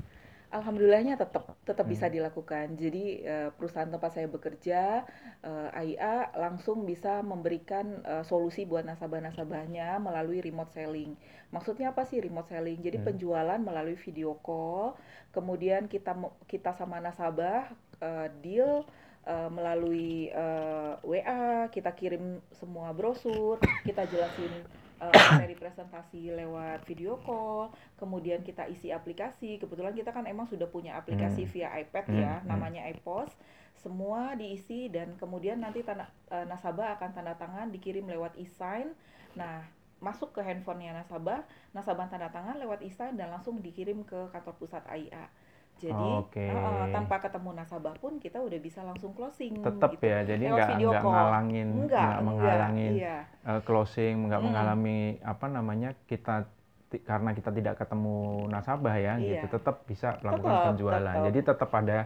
Alhamdulillahnya 0.49 1.21
tetap 1.21 1.45
tetap 1.69 1.85
Hmm. 1.85 1.93
bisa 1.93 2.09
dilakukan. 2.09 2.73
Jadi 2.81 3.21
eh, 3.21 3.49
perusahaan 3.53 3.85
tempat 3.93 4.17
saya 4.17 4.29
bekerja, 4.33 5.05
eh, 5.45 5.69
AIA 5.77 6.33
langsung 6.41 6.89
bisa 6.89 7.21
memberikan 7.21 8.01
eh, 8.01 8.25
solusi 8.25 8.65
buat 8.65 8.81
nasabah-nasabahnya 8.89 10.01
melalui 10.01 10.41
remote 10.41 10.73
selling. 10.73 11.13
Maksudnya 11.53 11.93
apa 11.93 12.09
sih 12.09 12.25
remote 12.25 12.49
selling? 12.49 12.81
Jadi 12.81 12.97
Hmm. 12.97 13.07
penjualan 13.13 13.61
melalui 13.61 14.01
video 14.01 14.41
call, 14.41 14.97
kemudian 15.37 15.85
kita 15.85 16.17
kita 16.49 16.73
sama 16.73 16.97
nasabah 17.05 17.69
eh, 18.01 18.29
deal 18.41 18.89
eh, 19.29 19.51
melalui 19.53 20.33
eh, 20.33 20.93
WA, 21.05 21.69
kita 21.69 21.93
kirim 21.93 22.41
semua 22.57 22.89
brosur, 22.97 23.61
kita 23.85 24.09
jelasin 24.09 24.65
eh, 24.99 25.13
materi 25.35 25.55
presentasi 25.55 26.35
lewat 26.35 26.85
video 26.85 27.19
call, 27.23 27.71
kemudian 27.99 28.43
kita 28.43 28.67
isi 28.67 28.91
aplikasi. 28.91 29.59
Kebetulan 29.63 29.95
kita 29.95 30.11
kan 30.11 30.27
emang 30.27 30.47
sudah 30.51 30.67
punya 30.69 30.99
aplikasi 30.99 31.47
Hmm. 31.47 31.53
via 31.55 31.69
iPad 31.83 32.05
Hmm, 32.11 32.19
ya, 32.19 32.35
hmm. 32.39 32.47
namanya 32.47 32.83
iPos. 32.93 33.31
Semua 33.79 34.35
diisi 34.35 34.91
dan 34.91 35.15
kemudian 35.15 35.63
nanti 35.63 35.87
tanda, 35.87 36.11
eh, 36.35 36.45
nasabah 36.47 36.99
akan 36.99 37.11
tanda 37.15 37.35
tangan 37.39 37.71
dikirim 37.71 38.05
lewat 38.11 38.35
e-sign. 38.37 38.91
Nah, 39.39 39.63
masuk 39.99 40.35
ke 40.35 40.41
handphonenya 40.43 40.95
nasabah, 40.95 41.43
nasabah 41.75 42.07
tanda 42.11 42.31
tangan 42.31 42.59
lewat 42.59 42.83
e-sign 42.83 43.15
dan 43.19 43.31
langsung 43.31 43.59
dikirim 43.63 44.03
ke 44.03 44.31
kantor 44.35 44.55
pusat 44.59 44.83
AIA. 44.87 45.31
Jadi 45.79 46.07
eh, 46.37 46.51
eh, 46.51 46.87
tanpa 46.91 47.17
ketemu 47.23 47.51
nasabah 47.55 47.95
pun 47.97 48.19
kita 48.19 48.43
udah 48.43 48.59
bisa 48.59 48.83
langsung 48.83 49.15
closing. 49.15 49.63
Tetap 49.63 49.95
gitu. 49.95 50.05
ya. 50.07 50.27
Jadi 50.27 50.45
nggak 50.45 50.69
nggak 50.77 51.03
ngalangin 51.07 51.69
Enggak, 51.71 52.03
nggak 52.03 52.21
menghalangin 52.27 52.93
iya. 52.99 53.17
eh, 53.47 53.61
closing, 53.63 54.15
nggak 54.27 54.41
Mm. 54.43 54.47
mengalami 54.51 54.99
apa 55.23 55.47
namanya 55.47 55.91
kita 56.05 56.51
karena 56.89 57.37
kita 57.37 57.53
tidak 57.53 57.75
ketemu 57.77 58.17
nasabah 58.49 58.97
ya 58.97 59.21
Iya. 59.21 59.45
gitu 59.45 59.61
tetap 59.61 59.85
bisa 59.85 60.17
melakukan 60.25 60.73
penjualan 60.73 61.05
tetap. 61.05 61.25
jadi 61.29 61.39
tetap 61.45 61.71
ada 61.77 61.99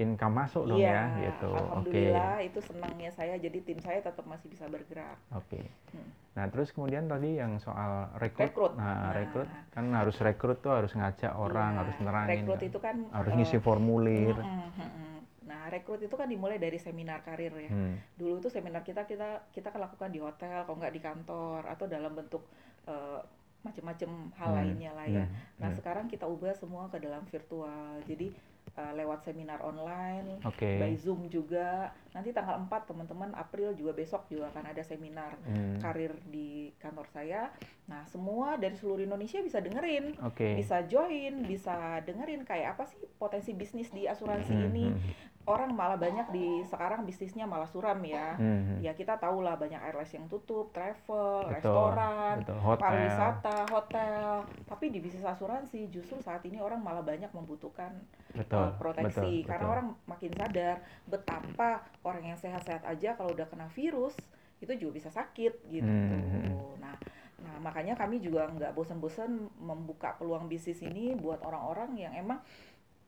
income 0.00 0.34
masuk 0.34 0.64
dong 0.64 0.78
Iya, 0.78 0.90
ya 0.90 1.04
gitu 1.22 1.52
Alhamdulillah 1.52 2.36
itu 2.40 2.58
senangnya 2.58 3.10
saya 3.10 3.34
jadi 3.36 3.58
tim 3.60 3.78
saya 3.78 4.00
tetap 4.00 4.24
masih 4.24 4.48
bisa 4.48 4.64
bergerak. 4.66 5.20
oke 5.30 5.60
Hmm. 5.90 6.06
nah 6.30 6.46
terus 6.46 6.70
kemudian 6.70 7.04
tadi 7.04 7.36
yang 7.36 7.58
soal 7.58 8.08
rekrut, 8.16 8.48
Rekrut. 8.48 8.72
nah 8.74 8.86
Nah. 9.02 9.12
rekrut 9.12 9.44
kan 9.68 9.84
harus 9.90 10.16
rekrut 10.16 10.58
tuh 10.58 10.72
harus 10.72 10.92
ngajak 10.92 11.32
orang 11.32 11.72
Iya, 11.72 11.80
harus 11.80 11.96
nerangin 11.98 12.30
Rekrut 12.40 12.56
kan. 12.56 12.68
itu 12.68 12.78
kan 12.80 12.96
harus 13.10 13.30
eh, 13.30 13.36
ngisi 13.36 13.58
formulir 13.58 14.36
mm-mm, 14.36 14.70
mm-mm. 14.72 15.08
Nah, 15.42 15.66
rekrut 15.66 15.98
itu 15.98 16.14
kan 16.14 16.24
dimulai 16.24 16.56
dari 16.56 16.78
seminar 16.78 17.20
karir 17.20 17.50
ya. 17.50 17.66
Hmm, 17.68 17.98
Dulu 18.14 18.38
tuh 18.38 18.48
seminar 18.48 18.80
kita 18.80 19.02
kita 19.02 19.50
kita 19.50 19.68
kan 19.68 19.82
lakukan 19.82 20.06
di 20.08 20.22
hotel, 20.22 20.62
kalau 20.62 20.78
nggak 20.78 20.94
di 20.94 21.02
kantor 21.02 21.66
atau 21.66 21.84
dalam 21.84 22.14
bentuk 22.14 22.46
eh, 22.86 23.18
macam-macam 23.60 24.10
hal 24.32 24.46
Hmm, 24.46 24.56
lainnya 24.56 24.90
lah 24.94 25.04
ya. 25.04 25.24
hmm, 25.26 25.58
Nah, 25.58 25.68
hmm. 25.68 25.76
sekarang 25.76 26.06
kita 26.06 26.22
ubah 26.24 26.54
semua 26.54 26.86
ke 26.86 26.96
dalam 26.96 27.26
virtual. 27.26 27.98
Jadi 28.06 28.30
eh, 28.74 28.92
lewat 28.94 29.22
seminar 29.22 29.58
online, 29.60 30.38
oke 30.42 30.70
by 30.78 30.92
Zoom 30.94 31.26
juga. 31.26 31.90
Nanti 32.10 32.30
tanggal 32.30 32.58
4 32.58 32.86
teman-teman 32.86 33.30
April 33.34 33.74
juga 33.74 33.92
besok 33.92 34.26
juga 34.26 34.50
akan 34.50 34.64
ada 34.70 34.82
seminar 34.82 35.34
Hmm, 35.42 35.78
karir 35.78 36.12
di 36.26 36.70
kantor 36.76 37.06
saya. 37.08 37.50
Nah, 37.86 38.06
semua 38.06 38.54
dari 38.54 38.74
seluruh 38.74 39.02
Indonesia 39.02 39.40
bisa 39.40 39.58
dengerin, 39.58 40.14
oke 40.20 40.48
bisa 40.54 40.82
join, 40.86 41.42
bisa 41.42 41.98
dengerin 42.02 42.42
kayak 42.42 42.78
apa 42.78 42.86
sih 42.86 43.00
potensi 43.16 43.50
bisnis 43.52 43.90
di 43.90 44.06
asuransi 44.06 44.52
Hmm, 44.52 44.66
ini. 44.68 44.86
hmm, 44.90 45.29
Orang 45.48 45.72
malah 45.72 45.96
banyak 45.96 46.28
di 46.30 46.60
sekarang 46.68 47.08
bisnisnya 47.08 47.48
malah 47.48 47.66
suram 47.66 47.96
ya. 48.04 48.36
hmm, 48.36 48.60
hmm. 48.60 48.78
Ya 48.84 48.92
kita 48.92 49.16
tahu 49.16 49.40
lah 49.40 49.56
banyak 49.56 49.80
airlines 49.80 50.12
yang 50.12 50.28
tutup, 50.28 50.68
travel, 50.70 51.48
Betul, 51.48 51.54
restoran, 51.56 52.34
betul 52.44 52.58
hotel 52.60 52.84
pariwisata, 52.84 53.58
hotel. 53.72 54.44
Tapi 54.68 54.84
di 54.92 54.98
bisnis 55.00 55.24
asuransi 55.24 55.88
justru 55.88 56.20
saat 56.20 56.44
ini 56.44 56.60
orang 56.60 56.84
malah 56.84 57.00
banyak 57.00 57.32
membutuhkan 57.32 57.90
betul 58.30 58.62
uh, 58.62 58.70
proteksi 58.78 59.42
betul, 59.42 59.48
karena 59.48 59.66
betul. 59.66 59.74
orang 59.74 59.86
makin 60.06 60.32
sadar 60.38 60.76
betapa 61.08 61.70
orang 62.06 62.24
yang 62.30 62.38
sehat-sehat 62.38 62.86
aja 62.86 63.18
kalau 63.18 63.34
udah 63.34 63.48
kena 63.50 63.66
virus 63.74 64.14
itu 64.60 64.72
juga 64.76 65.00
bisa 65.00 65.08
sakit 65.10 65.66
gitu. 65.72 65.88
Hmm. 65.88 66.78
Nah, 66.78 66.94
nah 67.40 67.56
makanya 67.64 67.96
kami 67.96 68.20
juga 68.20 68.44
nggak 68.52 68.76
bosan-bosan 68.76 69.48
membuka 69.56 70.14
peluang 70.20 70.46
bisnis 70.46 70.84
ini 70.84 71.16
buat 71.16 71.40
orang-orang 71.40 71.96
yang 71.96 72.12
emang 72.12 72.38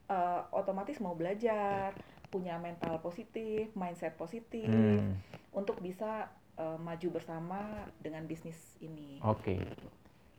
uh, 0.09 0.41
otomatis 0.49 0.97
mau 0.97 1.13
belajar, 1.13 1.93
punya 2.33 2.57
mental 2.57 2.97
positif, 2.97 3.69
mindset 3.77 4.17
positif 4.17 4.65
Hmm. 4.65 5.21
untuk 5.53 5.77
bisa 5.77 6.33
uh, 6.57 6.81
maju 6.81 7.07
bersama 7.13 7.61
dengan 8.01 8.25
bisnis 8.25 8.57
ini. 8.81 9.21
Oke, 9.21 9.61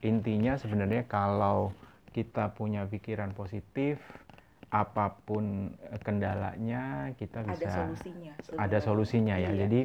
intinya 0.03 0.59
sebenarnya 0.59 1.07
kalau 1.07 1.71
kita 2.11 2.51
punya 2.51 2.83
pikiran 2.87 3.31
positif, 3.31 4.03
apa 4.75 5.15
pun 5.23 5.71
eh, 5.87 6.01
kendalanya 6.03 7.15
kita 7.15 7.47
Ada 7.47 7.51
bisa 7.55 7.69
solusinya. 7.71 8.33
ada 8.59 8.79
solusinya 8.83 9.35
ya. 9.39 9.51
Iya. 9.55 9.59
Jadi 9.67 9.81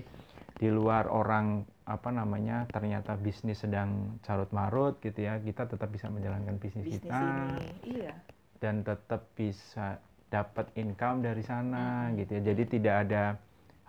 di 0.60 0.70
luar 0.74 1.06
orang 1.08 1.62
apa 1.86 2.10
namanya 2.10 2.66
ternyata 2.70 3.18
bisnis 3.18 3.62
sedang 3.62 4.18
carut 4.22 4.50
marut 4.50 4.98
gitu 5.02 5.26
ya, 5.26 5.38
kita 5.38 5.66
tetap 5.66 5.90
bisa 5.90 6.10
menjalankan 6.10 6.58
bisnis, 6.58 6.86
bisnis 6.86 7.06
kita 7.06 7.18
ini, 7.18 7.66
iya. 8.02 8.14
dan 8.62 8.82
tetap 8.82 9.26
bisa 9.34 9.98
dapat 10.30 10.70
income 10.78 11.26
dari 11.26 11.42
sana 11.42 12.08
Mm-mm. 12.08 12.18
gitu 12.22 12.32
ya. 12.38 12.42
Jadi 12.54 12.64
tidak 12.80 12.96
ada 13.10 13.24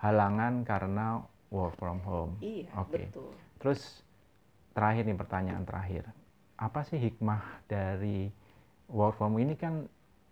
halangan 0.01 0.65
karena 0.65 1.21
work 1.53 1.77
from 1.77 2.01
home. 2.03 2.33
Iya, 2.41 2.69
Oke. 2.81 3.13
betul. 3.13 3.31
Terus 3.61 4.01
terakhir 4.73 5.05
nih 5.05 5.19
pertanyaan 5.19 5.65
terakhir. 5.69 6.09
Apa 6.57 6.85
sih 6.85 6.97
hikmah 6.97 7.65
dari 7.69 8.33
work 8.89 9.21
from 9.21 9.37
home 9.37 9.45
ini 9.45 9.55
kan 9.57 9.85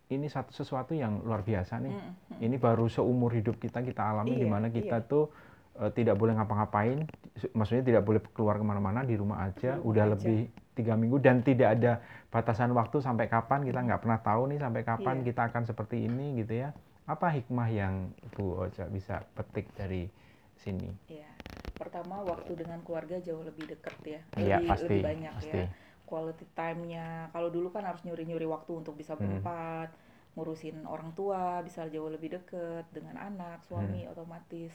ini 0.09 0.25
satu 0.25 0.57
sesuatu 0.57 0.97
yang 0.97 1.21
luar 1.21 1.45
biasa 1.45 1.77
nih. 1.85 1.93
Mm, 1.93 2.13
mm. 2.33 2.39
Ini 2.41 2.57
baru 2.57 2.89
seumur 2.89 3.29
hidup 3.37 3.61
kita 3.61 3.85
kita 3.85 4.01
alami 4.01 4.41
di 4.41 4.49
Iya, 4.49 4.53
mana 4.53 4.73
kita 4.73 5.05
iya. 5.05 5.05
tuh 5.05 5.29
eh, 5.77 5.93
tidak 5.93 6.17
boleh 6.17 6.33
ngapa-ngapain, 6.33 7.05
Su- 7.37 7.53
maksudnya 7.53 7.85
tidak 7.85 8.03
boleh 8.09 8.21
keluar 8.33 8.57
ke 8.57 8.65
mana-mana 8.65 9.05
di 9.05 9.13
rumah 9.21 9.45
aja. 9.45 9.77
Di 9.77 9.85
rumah 9.85 9.89
udah 9.93 10.05
aja. 10.09 10.13
lebih 10.17 10.41
tiga 10.79 10.95
minggu 10.95 11.19
dan 11.19 11.43
tidak 11.43 11.75
ada 11.75 11.93
batasan 12.31 12.71
waktu 12.71 13.03
sampai 13.03 13.27
kapan 13.27 13.67
kita 13.67 13.83
nggak 13.83 14.01
pernah 14.07 14.21
tahu 14.23 14.43
nih 14.55 14.59
sampai 14.63 14.83
kapan 14.87 15.17
Iya. 15.21 15.27
kita 15.29 15.43
akan 15.51 15.63
seperti 15.67 15.97
ini 16.07 16.39
gitu 16.39 16.55
ya. 16.63 16.71
Apa 17.05 17.35
hikmah 17.35 17.69
yang 17.73 17.95
Bu 18.33 18.63
Ocha 18.63 18.87
bisa 18.87 19.27
petik 19.35 19.67
dari 19.75 20.07
sini? 20.55 20.93
Iya. 21.09 21.27
Pertama 21.75 22.23
waktu 22.23 22.53
dengan 22.55 22.79
keluarga 22.87 23.17
jauh 23.19 23.43
lebih 23.43 23.65
dekat 23.71 23.97
ya. 24.05 24.21
Iya 24.37 24.57
lebih, 24.61 24.69
pasti, 24.71 24.85
lebih 24.87 25.03
banyak 25.03 25.35
pasti. 25.35 25.59
ya. 25.59 25.67
Quality 26.09 26.47
time-nya. 26.57 27.09
Kalau 27.33 27.49
dulu 27.53 27.69
kan 27.69 27.85
harus 27.85 28.01
nyuri-nyuri 28.05 28.47
waktu 28.49 28.73
untuk 28.73 28.95
bisa 28.97 29.13
Hmm. 29.13 29.25
berempat, 29.25 29.89
ngurusin 30.37 30.85
orang 30.85 31.11
tua, 31.13 31.61
bisa 31.65 31.85
jauh 31.89 32.09
lebih 32.09 32.39
deket 32.39 32.85
dengan 32.93 33.17
anak, 33.19 33.65
suami 33.65 34.05
Hmm. 34.05 34.13
otomatis. 34.13 34.73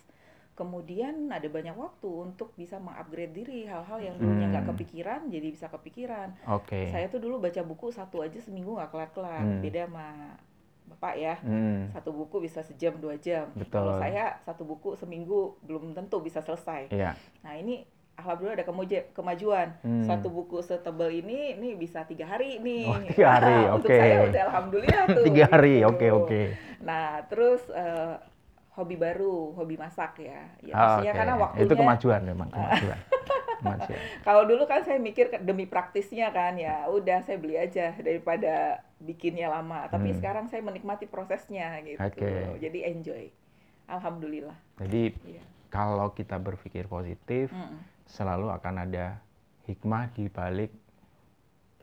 Kemudian 0.53 1.27
ada 1.27 1.45
banyak 1.45 1.74
waktu 1.74 2.05
untuk 2.05 2.53
bisa 2.53 2.77
mengupgrade 2.77 3.33
diri 3.33 3.65
hal-hal 3.65 3.98
yang 3.98 4.15
dulunya 4.15 4.48
nggak 4.48 4.63
Hmm. 4.63 4.72
kepikiran 4.72 5.19
jadi 5.27 5.48
bisa 5.50 5.65
kepikiran. 5.67 6.29
Oke. 6.45 6.88
Saya 6.88 7.10
tuh 7.10 7.17
dulu 7.17 7.41
baca 7.41 7.62
buku 7.62 7.89
satu 7.89 8.22
aja 8.22 8.38
seminggu 8.38 8.77
nggak 8.77 8.89
kelar-kelar. 8.89 9.41
Hmm. 9.41 9.60
Beda 9.60 9.89
sama 9.89 10.38
bapak 10.83 11.13
ya. 11.15 11.36
Hmm, 11.41 11.89
Satu 11.89 12.13
buku 12.13 12.38
bisa 12.39 12.62
sejam 12.62 12.93
dua 12.95 13.17
jam. 13.17 13.50
Betul. 13.53 13.81
Kalau 13.81 13.98
saya 13.98 14.38
satu 14.39 14.62
buku 14.62 14.93
seminggu 14.93 15.57
belum 15.62 15.91
tentu 15.91 16.22
bisa 16.22 16.38
selesai. 16.39 16.93
Iya. 16.93 17.17
Nah 17.41 17.57
ini 17.57 17.81
alhamdulillah 18.13 18.62
ada 18.62 18.67
kemajuan. 19.10 19.74
Hmm. 19.81 20.05
Satu 20.05 20.29
buku 20.29 20.62
setebal 20.62 21.10
ini, 21.10 21.57
ini 21.57 21.74
bisa 21.74 22.05
tiga 22.05 22.29
hari 22.29 22.62
nih. 22.62 22.86
Oh, 22.86 23.01
tiga 23.01 23.27
hari, 23.31 23.57
Untuk 23.74 23.89
oke. 23.89 23.98
saya 23.98 24.17
udah 24.22 24.41
alhamdulillah 24.48 25.03
tuh. 25.17 25.24
Tiga 25.25 25.45
hari, 25.50 25.75
gitu. 25.81 25.89
oke 25.89 26.07
oke. 26.13 26.41
Nah, 26.83 27.25
terus 27.25 27.63
eh, 27.74 28.13
hobi 28.74 28.96
baru, 28.96 29.53
hobi 29.53 29.75
masak 29.75 30.18
ya. 30.20 30.50
Ya, 30.60 30.74
Ah, 30.74 30.80
maksudnya 30.98 31.12
oke. 31.12 31.20
karena 31.20 31.36
waktunya. 31.38 31.63
Itu 31.63 31.74
kemajuan 31.75 32.22
memang 32.32 32.50
kemajuan. 32.50 33.00
kemajuan. 33.60 34.00
Kalau 34.27 34.44
dulu 34.44 34.63
kan 34.65 34.82
saya 34.82 34.98
mikir 34.98 35.25
demi 35.39 35.63
praktisnya 35.63 36.30
kan 36.30 36.58
ya, 36.58 36.86
udah 36.88 37.22
saya 37.22 37.38
beli 37.38 37.56
aja 37.56 37.94
daripada 37.96 38.53
bikinnya 38.98 39.48
lama. 39.48 39.88
Tapi 39.88 40.12
Hmm. 40.12 40.18
sekarang 40.18 40.46
saya 40.48 40.60
menikmati 40.60 41.06
prosesnya 41.06 41.80
gitu. 41.82 41.98
Oke. 41.98 42.60
Jadi 42.60 42.80
enjoy. 42.84 43.24
Alhamdulillah. 43.86 44.56
Jadi 44.80 45.13
Iya. 45.24 45.44
kalau 45.68 46.12
kita 46.12 46.36
berpikir 46.36 46.88
positif, 46.88 47.51
Mm-mm. 47.51 47.77
selalu 48.06 48.50
akan 48.50 48.75
ada 48.82 49.20
hikmah 49.63 50.12
di 50.12 50.27
balik 50.27 50.72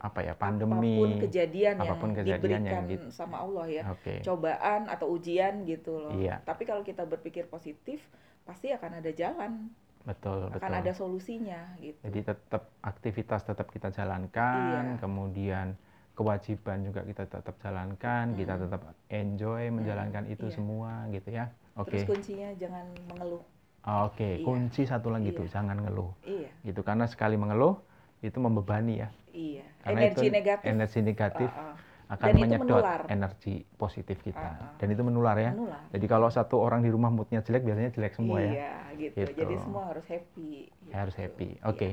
apa 0.01 0.19
ya 0.25 0.33
pandemi. 0.33 0.97
Apa 0.97 1.01
pun 1.05 1.11
kejadian 1.21 1.75
apa 1.77 1.93
pun 1.93 2.09
yang 2.09 2.17
kejadian 2.17 2.61
yang 2.65 2.83
diberikan 2.83 2.83
di- 2.89 3.13
sama 3.13 3.37
Allah 3.37 3.65
ya. 3.69 3.83
Oke. 3.93 4.25
Cobaan 4.25 4.89
atau 4.89 5.13
ujian 5.13 5.61
gitu 5.63 6.01
loh. 6.01 6.13
Iya. 6.17 6.41
Tapi 6.41 6.65
kalau 6.65 6.81
kita 6.81 7.05
berpikir 7.05 7.45
positif, 7.45 8.01
pasti 8.41 8.73
akan 8.73 8.97
ada 8.97 9.11
jalan, 9.13 9.69
Betul, 10.01 10.49
akan 10.49 10.57
betul. 10.57 10.81
ada 10.81 10.91
solusinya 10.91 11.61
gitu. 11.77 12.01
Jadi 12.01 12.19
tetap 12.25 12.73
aktivitas 12.81 13.45
tetap 13.45 13.69
kita 13.69 13.93
jalankan, 13.93 14.97
Iya. 14.97 14.99
kemudian 14.99 15.77
kewajiban 16.11 16.81
juga 16.81 17.05
kita 17.05 17.23
tetap 17.23 17.55
jalankan, 17.61 18.33
kita 18.33 18.57
Mm. 18.57 18.61
tetap 18.65 18.81
enjoy 19.07 19.63
menjalankan 19.69 20.23
itu 20.27 20.49
iya. 20.49 20.53
semua 20.53 20.91
gitu 21.07 21.29
ya. 21.29 21.45
Oke. 21.77 21.93
Terus 21.95 22.09
kuncinya 22.09 22.49
jangan 22.57 22.85
mengeluh. 23.07 23.43
Oke, 23.81 24.37
Iya. 24.37 24.45
kunci 24.45 24.81
satu 24.85 25.09
lagi 25.09 25.29
tuh, 25.31 25.45
Iya. 25.45 25.53
jangan 25.61 25.77
ngeluh. 25.77 26.11
Iya, 26.21 26.49
Gitu 26.61 26.81
karena 26.81 27.05
sekali 27.05 27.37
mengeluh 27.37 27.77
itu 28.21 28.37
membebani 28.37 29.01
ya. 29.01 29.09
iya. 29.33 29.65
Karena 29.81 29.99
Energi 30.13 30.29
itu 30.29 30.33
negatif 30.33 30.65
energi 30.69 30.99
negatif 31.01 31.49
Ah, 31.49 31.73
ah. 31.73 31.75
akan 32.13 32.27
Dan 32.27 32.35
menyedot 32.37 32.83
energi 33.09 33.55
positif 33.75 34.17
kita. 34.21 34.37
Ah, 34.37 34.61
ah. 34.61 34.71
Dan 34.77 34.93
itu 34.93 35.01
menular 35.01 35.33
ya. 35.41 35.51
menular. 35.57 35.81
Jadi 35.89 36.05
kalau 36.05 36.29
satu 36.29 36.61
orang 36.61 36.85
di 36.85 36.93
rumah 36.93 37.09
moodnya 37.09 37.41
jelek, 37.41 37.65
biasanya 37.65 37.89
jelek 37.89 38.13
semua 38.13 38.37
ya. 38.45 38.51
iya, 38.51 38.73
gitu. 38.99 39.15
Gitu. 39.25 39.31
Jadi 39.41 39.53
semua 39.57 39.83
harus 39.89 40.05
happy. 40.05 40.69
Harus 40.93 41.15
gitu. 41.17 41.23
happy. 41.25 41.49
Iya. 41.57 41.65
Oke. 41.65 41.89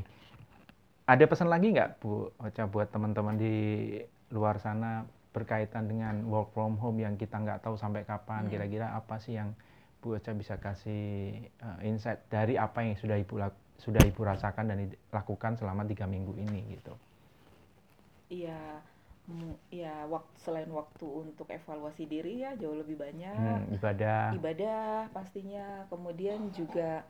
Ada 1.08 1.24
pesan 1.24 1.48
lagi 1.48 1.72
nggak 1.72 2.04
Bu 2.04 2.28
Ocha 2.36 2.68
buat 2.68 2.92
teman-teman 2.92 3.40
di 3.40 3.54
luar 4.28 4.60
sana 4.60 5.08
berkaitan 5.32 5.88
dengan 5.88 6.20
work 6.28 6.52
from 6.52 6.76
home 6.76 7.00
yang 7.00 7.16
kita 7.16 7.40
nggak 7.40 7.64
tahu 7.64 7.80
sampai 7.80 8.04
kapan? 8.04 8.44
Hmm. 8.44 8.52
Kira-kira 8.52 8.92
apa 8.92 9.16
sih 9.16 9.40
yang 9.40 9.56
Bu 9.98 10.14
Ocha 10.14 10.30
bisa 10.30 10.54
kasih 10.62 11.02
uh, 11.58 11.78
insight 11.82 12.22
dari 12.30 12.54
apa 12.54 12.86
yang 12.86 12.94
sudah 12.94 13.18
Ibu 13.18 13.34
sudah 13.82 14.02
Ibu 14.06 14.20
rasakan 14.22 14.70
dan 14.70 14.78
lakukan 15.10 15.58
selama 15.58 15.82
tiga 15.86 16.06
minggu 16.06 16.38
ini 16.38 16.78
gitu? 16.78 16.94
Iya, 18.28 18.84
ya 19.72 20.04
waktu 20.06 20.34
selain 20.38 20.70
waktu 20.70 21.06
untuk 21.06 21.48
evaluasi 21.50 22.04
diri 22.06 22.44
ya 22.46 22.54
jauh 22.54 22.76
lebih 22.78 22.94
banyak. 22.94 23.34
Hmm, 23.34 23.74
ibadah. 23.74 24.36
Ibadah 24.36 25.10
pastinya, 25.10 25.88
kemudian 25.90 26.52
juga 26.54 27.02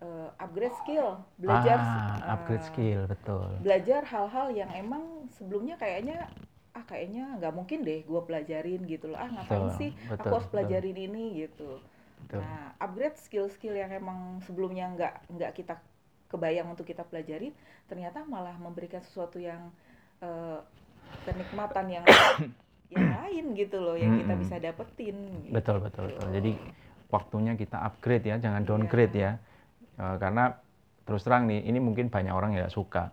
eh, 0.00 0.28
upgrade 0.40 0.76
skill, 0.80 1.20
belajar 1.36 1.76
ah, 1.76 2.38
upgrade 2.38 2.64
eh, 2.64 2.68
skill 2.72 3.00
betul. 3.04 3.48
belajar 3.60 4.02
hal-hal 4.08 4.48
yang 4.54 4.70
emang 4.72 5.28
sebelumnya 5.36 5.76
kayaknya 5.76 6.24
ah 6.70 6.84
kayaknya 6.86 7.34
nggak 7.42 7.50
mungkin 7.50 7.82
deh 7.82 8.00
gua 8.06 8.22
pelajarin 8.22 8.86
gitu 8.86 9.10
loh 9.10 9.18
ah 9.18 9.26
ngapain 9.26 9.74
Betul, 9.74 9.78
sih 9.78 9.90
betul, 10.06 10.22
aku 10.22 10.32
harus 10.38 10.46
betul. 10.46 10.54
pelajarin 10.54 10.98
ini 11.02 11.24
gitu 11.44 11.70
Betul. 12.26 12.42
nah 12.42 12.74
upgrade 12.78 13.18
skill-skill 13.18 13.74
yang 13.76 13.90
emang 13.92 14.40
sebelumnya 14.44 14.90
nggak 14.94 15.14
nggak 15.30 15.52
kita 15.56 15.74
kebayang 16.30 16.70
untuk 16.70 16.86
kita 16.86 17.02
pelajari 17.02 17.50
ternyata 17.90 18.22
malah 18.22 18.54
memberikan 18.56 19.02
sesuatu 19.02 19.42
yang 19.42 19.72
eh, 20.22 20.58
kenikmatan 21.26 21.86
yang 21.90 22.04
yang 22.94 23.06
lain 23.22 23.44
gitu 23.54 23.78
loh 23.78 23.94
yang 23.94 24.18
kita 24.18 24.34
bisa 24.34 24.54
dapetin 24.58 25.16
gitu. 25.46 25.54
Betul 25.54 25.78
betul 25.82 26.10
betul. 26.10 26.28
Jadi 26.34 26.52
waktunya 27.10 27.52
kita 27.58 27.78
upgrade 27.82 28.26
ya, 28.26 28.36
jangan 28.38 28.62
downgrade 28.66 29.14
ya. 29.14 29.38
Eh, 29.98 30.16
karena 30.18 30.58
terus 31.04 31.26
terang 31.26 31.50
nih, 31.50 31.66
ini 31.66 31.78
mungkin 31.82 32.08
banyak 32.08 32.34
orang 32.34 32.54
yang 32.54 32.70
suka. 32.70 33.10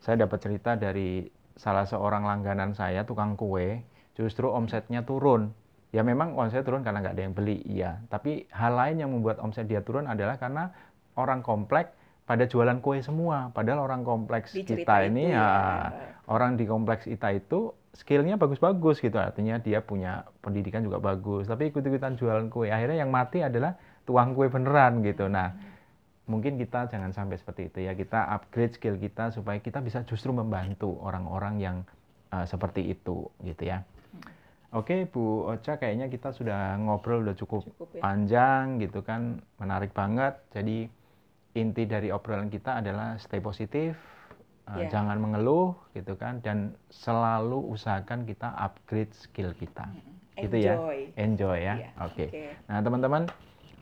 Saya 0.00 0.24
dapat 0.24 0.38
cerita 0.40 0.76
dari 0.76 1.28
salah 1.56 1.84
seorang 1.84 2.24
langganan 2.24 2.72
saya, 2.72 3.04
tukang 3.04 3.36
kue, 3.36 3.84
justru 4.16 4.48
omsetnya 4.48 5.04
turun. 5.04 5.52
Ya 5.90 6.06
memang 6.06 6.38
omset 6.38 6.62
turun 6.62 6.86
karena 6.86 7.02
nggak 7.02 7.14
ada 7.18 7.24
yang 7.26 7.34
beli, 7.34 7.58
iya. 7.66 7.98
Tapi 8.06 8.46
hal 8.54 8.78
lain 8.78 9.02
yang 9.02 9.10
membuat 9.10 9.42
omset 9.42 9.66
dia 9.66 9.82
turun 9.82 10.06
adalah 10.06 10.38
karena 10.38 10.70
orang 11.18 11.42
komplek 11.42 11.90
pada 12.30 12.46
jualan 12.46 12.78
kue 12.78 13.02
semua. 13.02 13.50
Padahal 13.50 13.82
orang 13.82 14.06
kompleks 14.06 14.54
Di 14.54 14.62
kita 14.62 15.02
ini 15.02 15.34
ya. 15.34 15.42
ya, 15.42 15.48
orang 16.30 16.54
di 16.54 16.62
kompleks 16.62 17.10
kita 17.10 17.34
itu 17.34 17.74
skillnya 17.90 18.38
bagus-bagus 18.38 19.02
gitu 19.02 19.18
artinya 19.18 19.58
dia 19.58 19.82
punya 19.82 20.22
pendidikan 20.38 20.86
juga 20.86 21.02
bagus 21.02 21.50
tapi 21.50 21.74
ikut-ikutan 21.74 22.14
jualan 22.14 22.46
kue 22.46 22.70
akhirnya 22.70 23.02
yang 23.02 23.10
mati 23.10 23.42
adalah 23.42 23.74
tuang 24.06 24.38
kue 24.38 24.46
beneran 24.46 25.02
gitu 25.02 25.26
nah 25.26 25.58
mungkin 26.30 26.54
kita 26.54 26.86
jangan 26.86 27.10
sampai 27.10 27.34
seperti 27.42 27.74
itu 27.74 27.78
ya 27.90 27.98
kita 27.98 28.30
upgrade 28.30 28.78
skill 28.78 28.94
kita 28.94 29.34
supaya 29.34 29.58
kita 29.58 29.82
bisa 29.82 30.06
justru 30.06 30.30
membantu 30.30 31.02
orang-orang 31.02 31.58
yang 31.58 31.76
uh, 32.30 32.46
seperti 32.46 32.94
itu 32.94 33.26
gitu 33.42 33.62
ya 33.66 33.82
oke 34.72 35.10
Bu 35.10 35.50
Ocha 35.50 35.76
kayaknya 35.76 36.06
kita 36.06 36.30
sudah 36.30 36.78
ngobrol 36.78 37.26
udah 37.26 37.36
cukup 37.36 37.66
cukup 37.66 37.88
ya. 37.96 38.00
panjang 38.02 38.78
gitu 38.78 39.02
kan 39.02 39.42
menarik 39.58 39.90
banget. 39.92 40.38
Jadi 40.54 40.86
inti 41.58 41.82
dari 41.86 42.14
obrolan 42.14 42.46
kita 42.46 42.78
adalah 42.78 43.18
stay 43.18 43.42
positif 43.42 43.98
uh, 44.70 44.78
Ya. 44.78 44.86
jangan 44.86 45.18
mengeluh 45.18 45.74
gitu 45.98 46.14
kan 46.14 46.38
dan 46.46 46.78
selalu 46.94 47.58
usahakan 47.74 48.22
kita 48.22 48.54
upgrade 48.54 49.10
skill 49.14 49.50
kita. 49.58 49.90
Gitu 50.38 50.56
ya? 50.56 50.78
Enjoy. 50.78 50.98
Enjoy 51.18 51.58
ya? 51.58 51.74
Iya, 51.76 51.90
oke. 52.06 52.26
Oke. 52.30 52.54
nah 52.70 52.78
teman-teman 52.80 53.22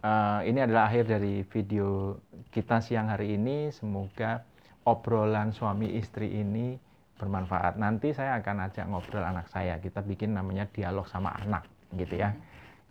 uh, 0.01 0.41
ini 0.43 0.59
adalah 0.65 0.89
akhir 0.89 1.07
dari 1.07 1.45
video 1.45 2.17
kita 2.51 2.81
siang 2.81 3.13
hari 3.13 3.37
ini. 3.37 3.69
Semoga 3.69 4.43
obrolan 4.89 5.53
suami 5.53 5.93
istri 6.01 6.33
ini 6.33 6.81
bermanfaat. 7.19 7.77
Nanti 7.77 8.15
saya 8.15 8.39
akan 8.39 8.71
ajak 8.71 8.87
ngobrol 8.87 9.27
anak 9.27 9.51
saya. 9.51 9.77
Kita 9.83 10.01
bikin 10.01 10.39
namanya 10.39 10.71
dialog 10.71 11.05
sama 11.11 11.35
anak 11.35 11.67
gitu 11.99 12.15
ya. 12.15 12.33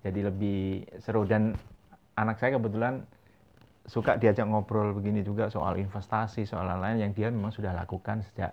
Jadi 0.03 0.19
lebih 0.27 0.83
seru. 1.01 1.23
Dan 1.23 1.55
anak 2.19 2.37
saya 2.37 2.59
kebetulan 2.59 3.01
suka 3.87 4.19
diajak 4.19 4.43
ngobrol 4.43 4.91
begini 4.91 5.23
juga 5.23 5.47
soal 5.47 5.79
investasi 5.79 6.43
soal 6.43 6.67
lain-lain 6.67 7.07
yang 7.07 7.11
dia 7.15 7.31
memang 7.31 7.55
sudah 7.55 7.71
lakukan 7.71 8.19
sejak 8.27 8.51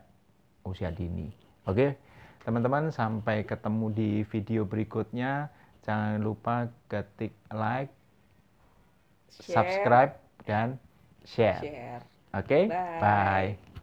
usia 0.63 0.95
dini. 0.95 1.29
Oke? 1.67 1.99
Teman-teman 2.47 2.95
sampai 2.95 3.43
ketemu 3.43 3.87
di 3.91 4.11
video 4.31 4.63
berikutnya. 4.65 5.51
Jangan 5.85 6.23
lupa 6.23 6.73
ketik 6.89 7.37
like 7.53 7.93
Share. 9.29 9.53
subscribe 9.59 10.13
dan 10.49 10.81
share. 11.27 11.61
Share. 11.61 12.03
Oke? 12.33 12.71
Bye. 12.71 13.01
bye 13.03 13.83